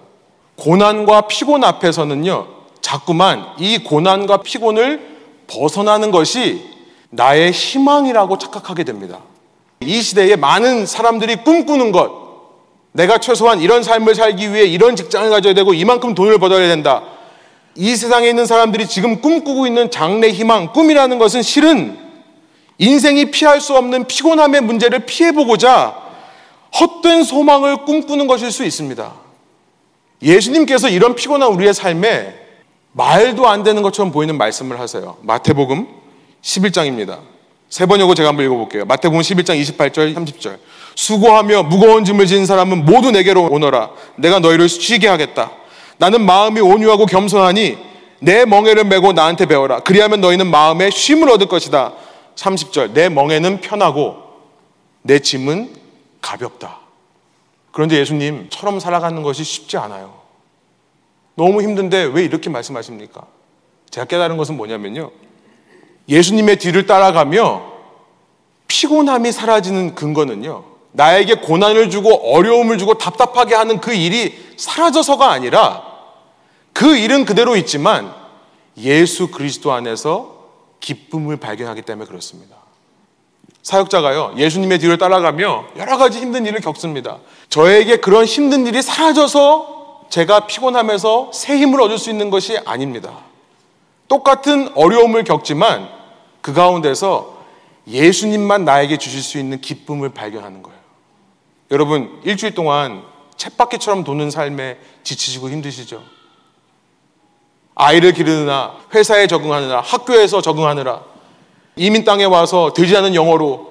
고난과 0.56 1.22
피곤 1.22 1.62
앞에서는요, 1.62 2.46
자꾸만 2.80 3.44
이 3.58 3.78
고난과 3.78 4.38
피곤을 4.38 5.08
벗어나는 5.46 6.10
것이 6.10 6.64
나의 7.10 7.52
희망이라고 7.52 8.38
착각하게 8.38 8.84
됩니다. 8.84 9.18
이 9.80 10.00
시대에 10.00 10.36
많은 10.36 10.86
사람들이 10.86 11.36
꿈꾸는 11.36 11.92
것, 11.92 12.10
내가 12.92 13.18
최소한 13.18 13.60
이런 13.60 13.82
삶을 13.82 14.14
살기 14.14 14.52
위해 14.52 14.64
이런 14.64 14.96
직장을 14.96 15.28
가져야 15.30 15.54
되고 15.54 15.74
이만큼 15.74 16.14
돈을 16.14 16.38
벌어야 16.38 16.66
된다. 16.66 17.02
이 17.76 17.94
세상에 17.94 18.28
있는 18.28 18.46
사람들이 18.46 18.86
지금 18.88 19.20
꿈꾸고 19.20 19.66
있는 19.66 19.90
장래 19.90 20.30
희망, 20.30 20.72
꿈이라는 20.72 21.18
것은 21.18 21.42
실은 21.42 21.98
인생이 22.78 23.30
피할 23.30 23.60
수 23.60 23.76
없는 23.76 24.06
피곤함의 24.06 24.62
문제를 24.62 25.00
피해보고자 25.00 26.09
헛된 26.78 27.24
소망을 27.24 27.84
꿈꾸는 27.84 28.26
것일 28.26 28.50
수 28.50 28.64
있습니다. 28.64 29.12
예수님께서 30.22 30.88
이런 30.88 31.14
피곤한 31.14 31.50
우리의 31.52 31.74
삶에 31.74 32.34
말도 32.92 33.48
안 33.48 33.62
되는 33.62 33.82
것처럼 33.82 34.12
보이는 34.12 34.36
말씀을 34.36 34.80
하세요. 34.80 35.16
마태복음 35.22 35.86
11장입니다. 36.42 37.18
세 37.68 37.86
번역으로 37.86 38.14
제가 38.14 38.30
한번 38.30 38.44
읽어볼게요. 38.46 38.84
마태복음 38.84 39.20
11장 39.20 39.60
28절, 39.60 40.14
30절. 40.14 40.58
수고하며 40.96 41.64
무거운 41.64 42.04
짐을 42.04 42.26
지는 42.26 42.46
사람은 42.46 42.84
모두 42.84 43.12
내게로 43.12 43.48
오너라. 43.50 43.90
내가 44.16 44.40
너희를 44.40 44.68
쉬게 44.68 45.06
하겠다. 45.06 45.52
나는 45.98 46.24
마음이 46.26 46.60
온유하고 46.60 47.06
겸손하니 47.06 47.78
내 48.20 48.44
멍에를 48.44 48.84
메고 48.84 49.12
나한테 49.12 49.46
배워라. 49.46 49.80
그리하면 49.80 50.20
너희는 50.20 50.48
마음에 50.50 50.90
쉼을 50.90 51.30
얻을 51.30 51.46
것이다. 51.46 51.94
30절. 52.34 52.92
내 52.92 53.08
멍에는 53.08 53.60
편하고 53.60 54.16
내 55.02 55.20
짐은 55.20 55.79
가볍다. 56.20 56.78
그런데 57.72 57.96
예수님처럼 57.98 58.80
살아가는 58.80 59.22
것이 59.22 59.44
쉽지 59.44 59.76
않아요. 59.76 60.20
너무 61.34 61.62
힘든데 61.62 62.10
왜 62.12 62.24
이렇게 62.24 62.50
말씀하십니까? 62.50 63.26
제가 63.90 64.06
깨달은 64.06 64.36
것은 64.36 64.56
뭐냐면요. 64.56 65.10
예수님의 66.08 66.56
뒤를 66.56 66.86
따라가며 66.86 67.70
피곤함이 68.68 69.32
사라지는 69.32 69.94
근거는요. 69.94 70.64
나에게 70.92 71.34
고난을 71.34 71.90
주고 71.90 72.34
어려움을 72.34 72.78
주고 72.78 72.94
답답하게 72.94 73.54
하는 73.54 73.80
그 73.80 73.92
일이 73.92 74.54
사라져서가 74.56 75.30
아니라 75.30 75.84
그 76.72 76.96
일은 76.96 77.24
그대로 77.24 77.56
있지만 77.56 78.14
예수 78.76 79.28
그리스도 79.28 79.72
안에서 79.72 80.48
기쁨을 80.80 81.36
발견하기 81.36 81.82
때문에 81.82 82.08
그렇습니다. 82.08 82.56
사역자가요, 83.62 84.34
예수님의 84.36 84.78
뒤를 84.78 84.98
따라가며 84.98 85.66
여러 85.76 85.98
가지 85.98 86.18
힘든 86.18 86.46
일을 86.46 86.60
겪습니다. 86.60 87.18
저에게 87.48 87.96
그런 87.96 88.24
힘든 88.24 88.66
일이 88.66 88.80
사라져서 88.80 90.06
제가 90.08 90.46
피곤하면서 90.46 91.30
새 91.32 91.58
힘을 91.58 91.80
얻을 91.80 91.98
수 91.98 92.10
있는 92.10 92.30
것이 92.30 92.58
아닙니다. 92.64 93.18
똑같은 94.08 94.70
어려움을 94.74 95.24
겪지만 95.24 95.88
그 96.40 96.52
가운데서 96.52 97.38
예수님만 97.86 98.64
나에게 98.64 98.96
주실 98.96 99.22
수 99.22 99.38
있는 99.38 99.60
기쁨을 99.60 100.10
발견하는 100.10 100.62
거예요. 100.62 100.78
여러분, 101.70 102.20
일주일 102.24 102.54
동안 102.54 103.02
쳇바퀴처럼 103.36 104.04
도는 104.04 104.30
삶에 104.30 104.78
지치시고 105.04 105.50
힘드시죠? 105.50 106.02
아이를 107.74 108.12
기르느라, 108.12 108.74
회사에 108.94 109.26
적응하느라, 109.26 109.80
학교에서 109.80 110.42
적응하느라, 110.42 111.02
이민 111.76 112.04
땅에 112.04 112.24
와서 112.24 112.72
되지 112.72 112.96
않은 112.96 113.14
영어로 113.14 113.70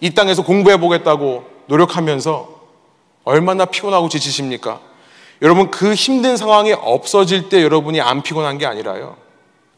이 0.00 0.10
땅에서 0.10 0.42
공부해 0.42 0.78
보겠다고 0.78 1.44
노력하면서 1.66 2.48
얼마나 3.24 3.64
피곤하고 3.64 4.08
지치십니까? 4.08 4.80
여러분, 5.42 5.70
그 5.70 5.94
힘든 5.94 6.36
상황이 6.36 6.72
없어질 6.72 7.48
때 7.48 7.62
여러분이 7.62 8.00
안 8.00 8.22
피곤한 8.22 8.58
게 8.58 8.66
아니라요. 8.66 9.16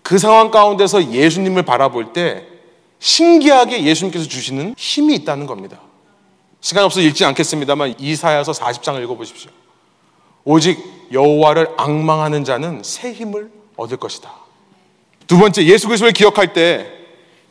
그 0.02 0.18
상황 0.18 0.50
가운데서 0.50 1.12
예수님을 1.12 1.62
바라볼 1.62 2.12
때 2.12 2.46
신기하게 2.98 3.84
예수님께서 3.84 4.26
주시는 4.26 4.74
힘이 4.76 5.14
있다는 5.16 5.46
겁니다. 5.46 5.80
시간 6.60 6.84
없어 6.84 7.00
읽지 7.00 7.24
않겠습니다만 7.24 7.94
이사야서 7.98 8.52
40장을 8.52 9.02
읽어보십시오. 9.02 9.50
오직 10.44 10.82
여호와를 11.12 11.68
악망하는 11.76 12.44
자는 12.44 12.82
새 12.82 13.12
힘을 13.12 13.50
얻을 13.76 13.96
것이다. 13.96 14.32
두 15.26 15.38
번째 15.38 15.64
예수 15.64 15.86
그리스도를 15.86 16.12
기억할 16.12 16.52
때 16.52 16.90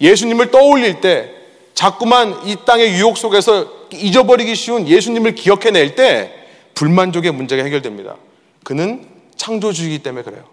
예수님을 0.01 0.51
떠올릴 0.51 1.01
때 1.01 1.31
자꾸만 1.73 2.45
이 2.45 2.55
땅의 2.65 2.93
유혹 2.93 3.17
속에서 3.17 3.67
잊어버리기 3.91 4.55
쉬운 4.55 4.87
예수님을 4.87 5.35
기억해낼 5.35 5.95
때 5.95 6.31
불만족의 6.75 7.31
문제가 7.31 7.63
해결됩니다. 7.63 8.15
그는 8.63 9.05
창조주이기 9.35 9.99
때문에 9.99 10.23
그래요. 10.23 10.43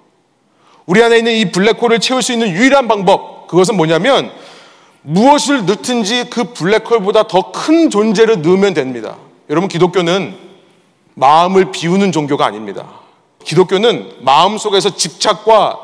우리 0.86 1.02
안에 1.02 1.18
있는 1.18 1.32
이 1.32 1.52
블랙홀을 1.52 2.00
채울 2.00 2.22
수 2.22 2.32
있는 2.32 2.48
유일한 2.50 2.88
방법 2.88 3.46
그것은 3.48 3.76
뭐냐면 3.76 4.30
무엇을 5.02 5.66
넣든지 5.66 6.28
그 6.30 6.52
블랙홀보다 6.52 7.24
더 7.24 7.52
큰 7.52 7.90
존재를 7.90 8.42
넣으면 8.42 8.74
됩니다. 8.74 9.16
여러분 9.48 9.68
기독교는 9.68 10.36
마음을 11.14 11.70
비우는 11.70 12.12
종교가 12.12 12.46
아닙니다. 12.46 13.00
기독교는 13.44 14.12
마음 14.20 14.58
속에서 14.58 14.94
집착과 14.96 15.78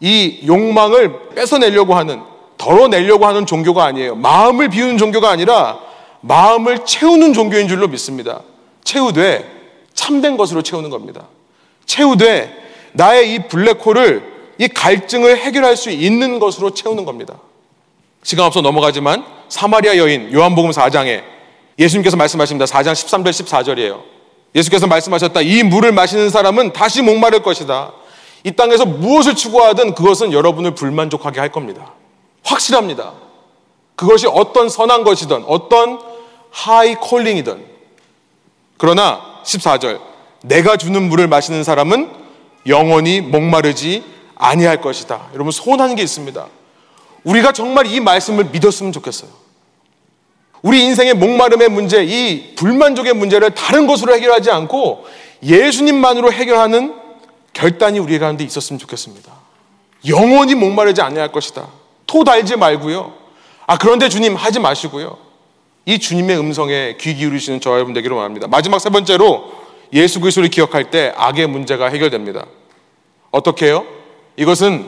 이 0.00 0.40
욕망을 0.46 1.30
뺏어내려고 1.34 1.94
하는 1.94 2.20
덜어내려고 2.58 3.26
하는 3.26 3.46
종교가 3.46 3.84
아니에요. 3.84 4.16
마음을 4.16 4.68
비우는 4.68 4.98
종교가 4.98 5.30
아니라 5.30 5.78
마음을 6.20 6.84
채우는 6.84 7.32
종교인 7.32 7.68
줄로 7.68 7.88
믿습니다. 7.88 8.42
채우되 8.84 9.48
참된 9.94 10.36
것으로 10.36 10.62
채우는 10.62 10.90
겁니다. 10.90 11.26
채우되 11.86 12.52
나의 12.92 13.34
이 13.34 13.38
블랙홀을 13.48 14.38
이 14.58 14.68
갈증을 14.68 15.38
해결할 15.38 15.76
수 15.76 15.90
있는 15.90 16.38
것으로 16.38 16.74
채우는 16.74 17.04
겁니다. 17.04 17.38
시간 18.22 18.46
없어 18.46 18.60
넘어가지만 18.60 19.24
사마리아 19.48 19.96
여인 19.96 20.32
요한복음 20.32 20.70
4장에 20.70 21.22
예수님께서 21.78 22.16
말씀하십니다. 22.16 22.64
4장 22.64 22.92
13절 22.92 23.28
14절이에요. 23.28 24.02
예수께서 24.54 24.86
말씀하셨다. 24.86 25.42
이 25.42 25.62
물을 25.62 25.92
마시는 25.92 26.30
사람은 26.30 26.72
다시 26.72 27.02
목마를 27.02 27.42
것이다. 27.42 27.92
이 28.44 28.52
땅에서 28.52 28.84
무엇을 28.84 29.34
추구하든 29.34 29.94
그것은 29.94 30.32
여러분을 30.32 30.74
불만족하게 30.74 31.38
할 31.38 31.50
겁니다. 31.52 31.92
확실합니다. 32.48 33.12
그것이 33.96 34.26
어떤 34.26 34.68
선한 34.68 35.04
것이든 35.04 35.44
어떤 35.46 36.00
하이 36.50 36.94
콜링이든 36.94 37.64
그러나 38.76 39.40
14절 39.44 40.00
내가 40.42 40.76
주는 40.76 41.02
물을 41.08 41.26
마시는 41.26 41.64
사람은 41.64 42.10
영원히 42.66 43.20
목마르지 43.20 44.04
아니할 44.36 44.80
것이다. 44.80 45.28
여러분 45.34 45.50
소원하는 45.50 45.96
게 45.96 46.02
있습니다. 46.02 46.46
우리가 47.24 47.52
정말 47.52 47.86
이 47.86 48.00
말씀을 48.00 48.44
믿었으면 48.44 48.92
좋겠어요. 48.92 49.30
우리 50.62 50.84
인생의 50.84 51.14
목마름의 51.14 51.68
문제, 51.68 52.04
이 52.04 52.54
불만족의 52.54 53.14
문제를 53.14 53.54
다른 53.54 53.86
것으로 53.86 54.14
해결하지 54.14 54.50
않고 54.50 55.06
예수님만으로 55.42 56.32
해결하는 56.32 56.94
결단이 57.52 57.98
우리 57.98 58.18
가운데 58.18 58.44
있었으면 58.44 58.78
좋겠습니다. 58.78 59.32
영원히 60.06 60.54
목마르지 60.54 61.02
아니할 61.02 61.32
것이다. 61.32 61.68
토 62.08 62.24
달지 62.24 62.56
말고요. 62.56 63.12
아 63.68 63.78
그런데 63.78 64.08
주님 64.08 64.34
하지 64.34 64.58
마시고요. 64.58 65.16
이 65.84 66.00
주님의 66.00 66.38
음성에 66.38 66.96
귀 66.98 67.14
기울이시는 67.14 67.60
저와 67.60 67.76
여러분 67.76 67.94
되기를 67.94 68.16
원합니다. 68.16 68.48
마지막 68.48 68.80
세 68.80 68.90
번째로 68.90 69.52
예수 69.92 70.18
그리스도를 70.20 70.50
기억할 70.50 70.90
때 70.90 71.12
악의 71.16 71.46
문제가 71.46 71.88
해결됩니다. 71.88 72.46
어떻게 73.30 73.66
해요? 73.66 73.86
이것은 74.36 74.86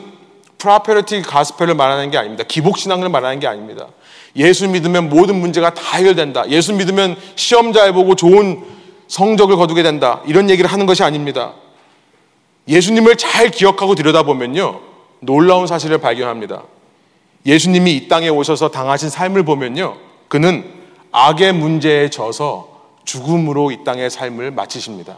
prosperity 0.57 1.21
gospel을 1.21 1.75
말하는 1.75 2.11
게 2.11 2.17
아닙니다. 2.17 2.43
기복 2.47 2.77
신앙을 2.77 3.09
말하는 3.09 3.39
게 3.39 3.47
아닙니다. 3.47 3.87
예수 4.35 4.67
믿으면 4.67 5.09
모든 5.09 5.35
문제가 5.35 5.73
다 5.73 5.97
해결된다. 5.97 6.49
예수 6.49 6.73
믿으면 6.73 7.17
시험 7.35 7.73
잘 7.73 7.93
보고 7.93 8.15
좋은 8.15 8.63
성적을 9.07 9.57
거두게 9.57 9.83
된다. 9.83 10.21
이런 10.25 10.49
얘기를 10.49 10.71
하는 10.71 10.85
것이 10.85 11.03
아닙니다. 11.03 11.53
예수님을 12.67 13.17
잘 13.17 13.49
기억하고 13.49 13.95
들여다보면요. 13.95 14.79
놀라운 15.19 15.67
사실을 15.67 15.97
발견합니다. 15.99 16.63
예수님이 17.45 17.95
이 17.95 18.07
땅에 18.07 18.29
오셔서 18.29 18.69
당하신 18.69 19.09
삶을 19.09 19.43
보면요. 19.43 19.97
그는 20.27 20.63
악의 21.11 21.53
문제에 21.53 22.09
져서 22.09 22.69
죽음으로 23.03 23.71
이 23.71 23.83
땅의 23.83 24.09
삶을 24.09 24.51
마치십니다. 24.51 25.17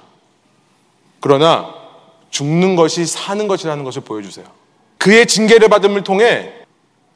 그러나 1.20 1.74
죽는 2.30 2.76
것이 2.76 3.06
사는 3.06 3.48
것이라는 3.48 3.84
것을 3.84 4.02
보여주세요. 4.02 4.46
그의 4.98 5.26
징계를 5.26 5.68
받음을 5.70 6.04
통해 6.04 6.54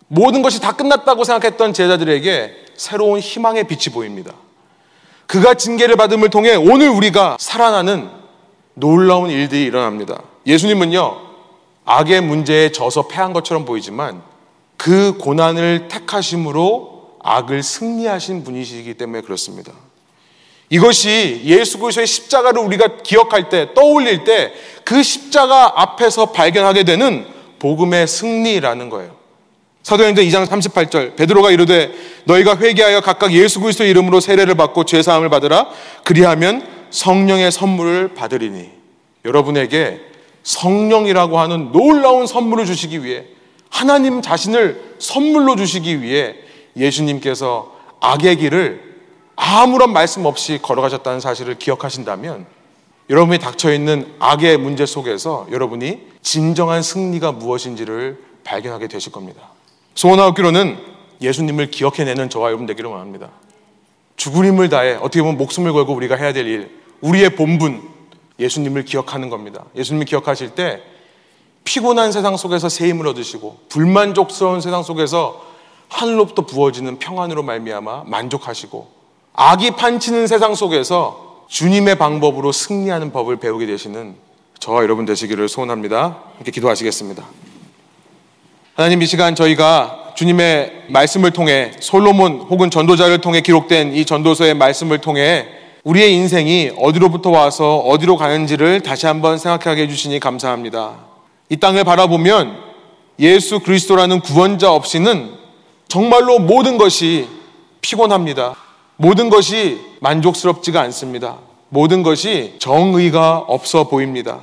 모든 0.08 0.42
것이 0.42 0.62
다 0.62 0.74
끝났다고 0.74 1.24
생각했던 1.24 1.74
제자들에게 1.74 2.54
새로운 2.76 3.20
희망의 3.20 3.66
빛이 3.66 3.94
보입니다. 3.94 4.34
그가 5.26 5.56
징계를 5.56 5.96
받음을 5.96 6.30
통해 6.30 6.56
오늘 6.56 6.90
우리가 6.90 7.38
살아나는 7.40 8.10
놀라운 8.74 9.30
일들이 9.30 9.64
일어납니다. 9.64 10.22
예수님은요, 10.46 11.18
악의 11.84 12.22
문제에 12.22 12.72
져서 12.72 13.08
패한 13.08 13.34
것처럼 13.34 13.66
보이지만 13.66 14.22
그 14.78 15.18
고난을 15.18 15.88
택하심으로 15.90 17.18
악을 17.24 17.64
승리하신 17.64 18.44
분이시기 18.44 18.94
때문에 18.94 19.22
그렇습니다. 19.22 19.74
이것이 20.70 21.42
예수 21.46 21.80
그리스도의 21.80 22.08
십자가를 22.08 22.62
우리가 22.62 22.98
기억할 23.04 23.50
때 23.50 23.74
떠올릴 23.74 24.24
때 24.24 24.54
그 24.88 25.04
십자가 25.04 25.82
앞에서 25.82 26.28
발견하게 26.28 26.86
되는 26.86 27.26
복음의 27.60 28.08
승리라는 28.08 28.90
거예요. 28.90 29.18
사도행전 29.84 30.24
2장 30.24 30.46
38절 30.46 31.18
베드로가 31.18 31.52
이르되 31.52 31.92
너희가 32.24 32.58
회개하여 32.58 33.02
각각 33.02 33.34
예수 33.34 33.60
그리스도의 33.60 33.90
이름으로 33.90 34.22
세례를 34.22 34.56
받고 34.56 34.86
죄 34.86 35.02
사함을 35.02 35.28
받으라 35.28 35.68
그리하면 36.06 36.66
성령의 36.90 37.52
선물을 37.52 38.14
받으리니 38.14 38.70
여러분에게 39.26 40.00
성령이라고 40.44 41.38
하는 41.38 41.74
놀라운 41.74 42.26
선물을 42.26 42.66
주시기 42.66 43.04
위해 43.04 43.26
하나님 43.70 44.22
자신을 44.22 44.96
선물로 45.00 45.56
주시기 45.56 46.02
위해 46.02 46.36
예수님께서 46.76 47.76
악의 48.00 48.38
길을 48.38 48.88
아무런 49.36 49.94
말씀 49.94 50.26
없이 50.26 50.60
걸어가셨다는 50.62 51.20
사실을 51.20 51.58
기억하신다면 51.60 52.46
여러분이 53.10 53.40
닥쳐 53.40 53.72
있는 53.72 54.14
악의 54.20 54.58
문제 54.58 54.86
속에서 54.86 55.48
여러분이 55.52 56.08
진정한 56.22 56.82
승리가 56.82 57.32
무엇인지를 57.32 58.22
발견하게 58.44 58.88
되실 58.88 59.12
겁니다. 59.12 59.42
소원하옵기로는 59.96 60.78
예수님을 61.22 61.72
기억해내는 61.72 62.30
저와 62.30 62.48
여러분 62.50 62.66
되기를 62.66 62.90
원합니다. 62.90 63.30
죽을 64.18 64.46
힘을 64.46 64.70
다해 64.70 64.96
어떻게 64.96 65.22
보면 65.22 65.38
목숨을 65.38 65.72
걸고 65.74 65.94
우리가 65.94 66.16
해야 66.16 66.34
될 66.34 66.48
일, 66.48 66.70
우리의 67.02 67.36
본분, 67.36 67.82
예수님을 68.40 68.86
기억하는 68.86 69.30
겁니다. 69.30 69.66
예수님을 69.76 70.06
기억하실 70.06 70.52
때 70.52 70.82
피곤한 71.68 72.14
세상 72.14 72.38
속에서 72.38 72.70
새 72.70 72.88
힘을 72.88 73.06
얻으시고 73.08 73.58
불만족스러운 73.68 74.62
세상 74.62 74.84
속에서 74.84 75.44
하늘로부터 75.90 76.46
부어지는 76.46 76.98
평안으로 76.98 77.44
말미암아 77.44 78.04
만족하시고 78.06 78.88
악이 79.34 79.72
판치는 79.72 80.28
세상 80.28 80.56
속에서 80.56 81.44
주님의 81.50 81.98
방법으로 81.98 82.54
승리하는 82.54 83.12
법을 83.12 83.36
배우게 83.36 83.66
되시는 83.66 84.16
저와 84.60 84.82
여러분 84.84 85.04
되시기를 85.04 85.50
소원합니다. 85.50 86.20
함께 86.38 86.52
기도하시겠습니다. 86.52 87.26
하나님 88.76 89.02
이 89.02 89.06
시간 89.06 89.36
저희가 89.36 90.14
주님의 90.16 90.86
말씀을 90.88 91.32
통해 91.32 91.74
솔로몬 91.82 92.48
혹은 92.50 92.70
전도자를 92.70 93.20
통해 93.20 93.42
기록된 93.42 93.94
이 93.94 94.06
전도서의 94.06 94.54
말씀을 94.54 95.00
통해 95.00 95.50
우리의 95.84 96.14
인생이 96.14 96.72
어디로부터 96.78 97.30
와서 97.30 97.80
어디로 97.80 98.16
가는지를 98.16 98.82
다시 98.84 99.06
한번 99.06 99.38
생각하게 99.38 99.84
해주시니 99.84 100.22
감사합니다. 100.22 101.07
이 101.50 101.58
땅을 101.58 101.84
바라보면 101.84 102.58
예수 103.20 103.60
그리스도라는 103.60 104.20
구원자 104.22 104.72
없이는 104.72 105.32
정말로 105.88 106.40
모든 106.40 106.78
것이 106.78 107.28
피곤합니다. 107.82 108.56
모든 108.98 109.30
것이 109.30 109.80
만족스럽지가 110.02 110.82
않습니다. 110.82 111.38
모든 111.70 112.04
것이 112.04 112.56
정의가 112.60 113.38
없어 113.48 113.88
보입니다. 113.88 114.40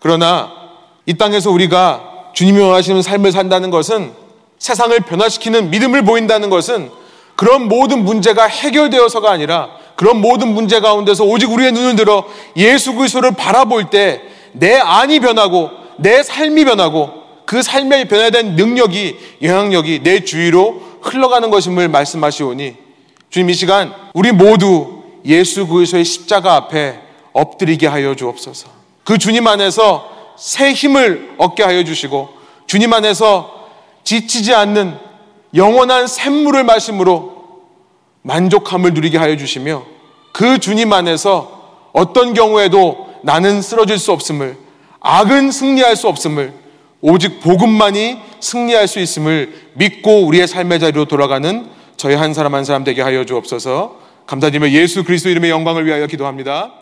그러나 0.00 0.50
이 1.06 1.14
땅에서 1.14 1.50
우리가 1.50 2.30
주님이 2.34 2.60
원하시는 2.60 3.02
삶을 3.02 3.32
산다는 3.32 3.70
것은 3.70 4.12
세상을 4.58 4.98
변화시키는 5.00 5.70
믿음을 5.70 6.04
보인다는 6.04 6.50
것은 6.50 6.90
그런 7.36 7.68
모든 7.68 8.04
문제가 8.04 8.46
해결되어서가 8.46 9.30
아니라 9.30 9.70
그런 9.96 10.20
모든 10.20 10.52
문제 10.54 10.80
가운데서 10.80 11.24
오직 11.24 11.50
우리의 11.50 11.72
눈을 11.72 11.96
들어 11.96 12.24
예수 12.56 12.94
그리스도를 12.94 13.32
바라볼 13.32 13.90
때 13.90 14.40
내 14.52 14.76
안이 14.76 15.20
변하고 15.20 15.70
내 16.00 16.22
삶이 16.22 16.64
변하고 16.64 17.10
그 17.46 17.62
삶에 17.62 18.04
변화된 18.04 18.56
능력이 18.56 19.18
영향력이 19.42 20.02
내 20.02 20.24
주위로 20.24 20.82
흘러가는 21.02 21.50
것임을 21.50 21.88
말씀하시오니 21.88 22.76
주님 23.30 23.50
이 23.50 23.54
시간 23.54 23.92
우리 24.14 24.32
모두 24.32 25.02
예수 25.24 25.66
그리스도의 25.66 26.04
십자가 26.04 26.54
앞에 26.54 26.98
엎드리게 27.32 27.86
하여 27.86 28.14
주옵소서. 28.14 28.68
그 29.04 29.18
주님 29.18 29.46
안에서 29.46 30.08
새 30.36 30.72
힘을 30.72 31.34
얻게 31.38 31.62
하여 31.62 31.84
주시고 31.84 32.28
주님 32.66 32.92
안에서 32.92 33.68
지치지 34.04 34.54
않는 34.54 34.96
영원한 35.54 36.06
샘물을 36.06 36.64
마심으로 36.64 37.40
만족함을 38.22 38.94
누리게 38.94 39.18
하여 39.18 39.36
주시며 39.36 39.84
그 40.32 40.58
주님 40.58 40.92
안에서 40.92 41.88
어떤 41.92 42.34
경우에도 42.34 43.08
나는 43.22 43.60
쓰러질 43.60 43.98
수 43.98 44.12
없음을 44.12 44.56
악은 45.00 45.50
승리할 45.50 45.96
수 45.96 46.08
없음을 46.08 46.52
오직 47.00 47.40
복음만이 47.40 48.18
승리할 48.40 48.86
수 48.86 49.00
있음을 49.00 49.54
믿고 49.74 50.26
우리의 50.26 50.46
삶의 50.46 50.80
자리로 50.80 51.06
돌아가는 51.06 51.66
저희 51.96 52.14
한 52.14 52.34
사람 52.34 52.54
한 52.54 52.64
사람 52.64 52.84
되게 52.84 53.02
하여 53.02 53.24
주옵소서 53.24 53.98
감사드리며 54.26 54.70
예수 54.70 55.02
그리스도 55.04 55.30
이름의 55.30 55.50
영광을 55.50 55.86
위하여 55.86 56.06
기도합니다. 56.06 56.72